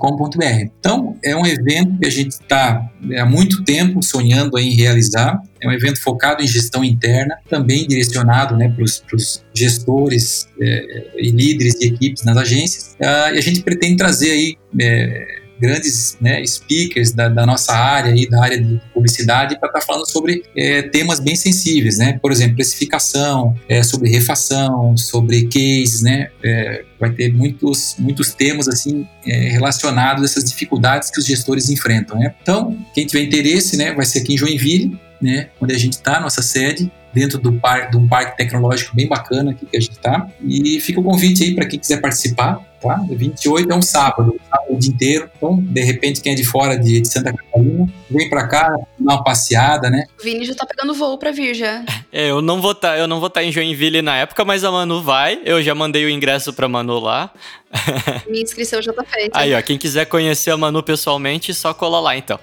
[0.01, 0.45] .com.br.
[0.81, 5.41] Então, é um evento que a gente está é, há muito tempo sonhando em realizar.
[5.63, 11.31] É um evento focado em gestão interna, também direcionado né, para os gestores é, e
[11.31, 12.97] líderes de equipes nas agências.
[13.01, 18.15] Ah, e a gente pretende trazer aí é, grandes né, speakers da, da, nossa área
[18.15, 22.19] e da área de publicidade para estar tá falando sobre é, temas bem sensíveis, né?
[22.21, 26.29] Por exemplo, precificação, é, sobre refação, sobre cases, né?
[26.43, 31.69] É, vai ter muitos, muitos temas assim é, relacionados a essas dificuldades que os gestores
[31.71, 32.35] enfrentam, né?
[32.43, 36.21] Então, quem tiver interesse, né, vai ser aqui em Joinville, né, onde a gente está,
[36.21, 39.93] nossa sede, dentro do par, de um parque tecnológico bem bacana aqui que a gente
[39.93, 40.27] está.
[40.43, 43.01] E fica o convite aí para quem quiser participar, tá?
[43.09, 45.31] 28 é um sábado, sábado o dia inteiro.
[45.37, 49.15] Então, de repente, quem é de fora de, de Santa Catarina, vem para cá, dar
[49.15, 50.07] uma passeada, né?
[50.21, 51.85] O Vini já tá pegando voo para vir já.
[52.13, 54.45] É, eu não vou estar, tá, eu não vou estar tá em Joinville na época,
[54.45, 55.41] mas a Manu vai.
[55.45, 57.31] Eu já mandei o ingresso para Manu lá.
[58.29, 59.39] Minha inscrição já tá feita.
[59.39, 62.39] Aí, ó, quem quiser conhecer a Manu pessoalmente, só cola lá então.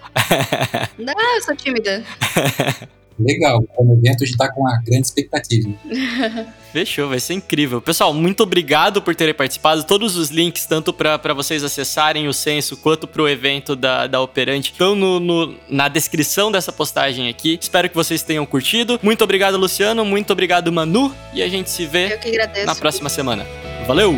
[0.98, 2.04] Não, eu sou tímida.
[3.24, 5.70] Legal, o evento a gente está com uma grande expectativa.
[6.72, 7.82] Fechou, vai ser incrível.
[7.82, 9.84] Pessoal, muito obrigado por terem participado.
[9.84, 14.22] Todos os links, tanto para vocês acessarem o censo quanto para o evento da, da
[14.22, 17.60] Operante, estão no, no, na descrição dessa postagem aqui.
[17.62, 18.98] Espero que vocês tenham curtido.
[19.04, 20.06] Muito obrigado, Luciano.
[20.06, 21.14] Muito obrigado, Manu.
[21.34, 22.18] E a gente se vê
[22.66, 23.46] na próxima semana.
[23.86, 24.14] Valeu!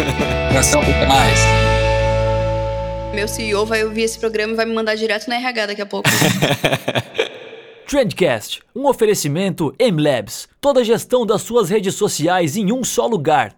[0.48, 1.38] Abração, até mais.
[3.14, 5.86] Meu CEO vai ouvir esse programa e vai me mandar direto na RH daqui a
[5.86, 6.08] pouco.
[7.90, 10.48] Trendcast, um oferecimento MLabs.
[10.60, 13.52] Toda a gestão das suas redes sociais em um só lugar.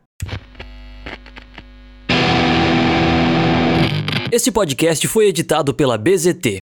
[4.33, 6.62] Esse podcast foi editado pela BZT,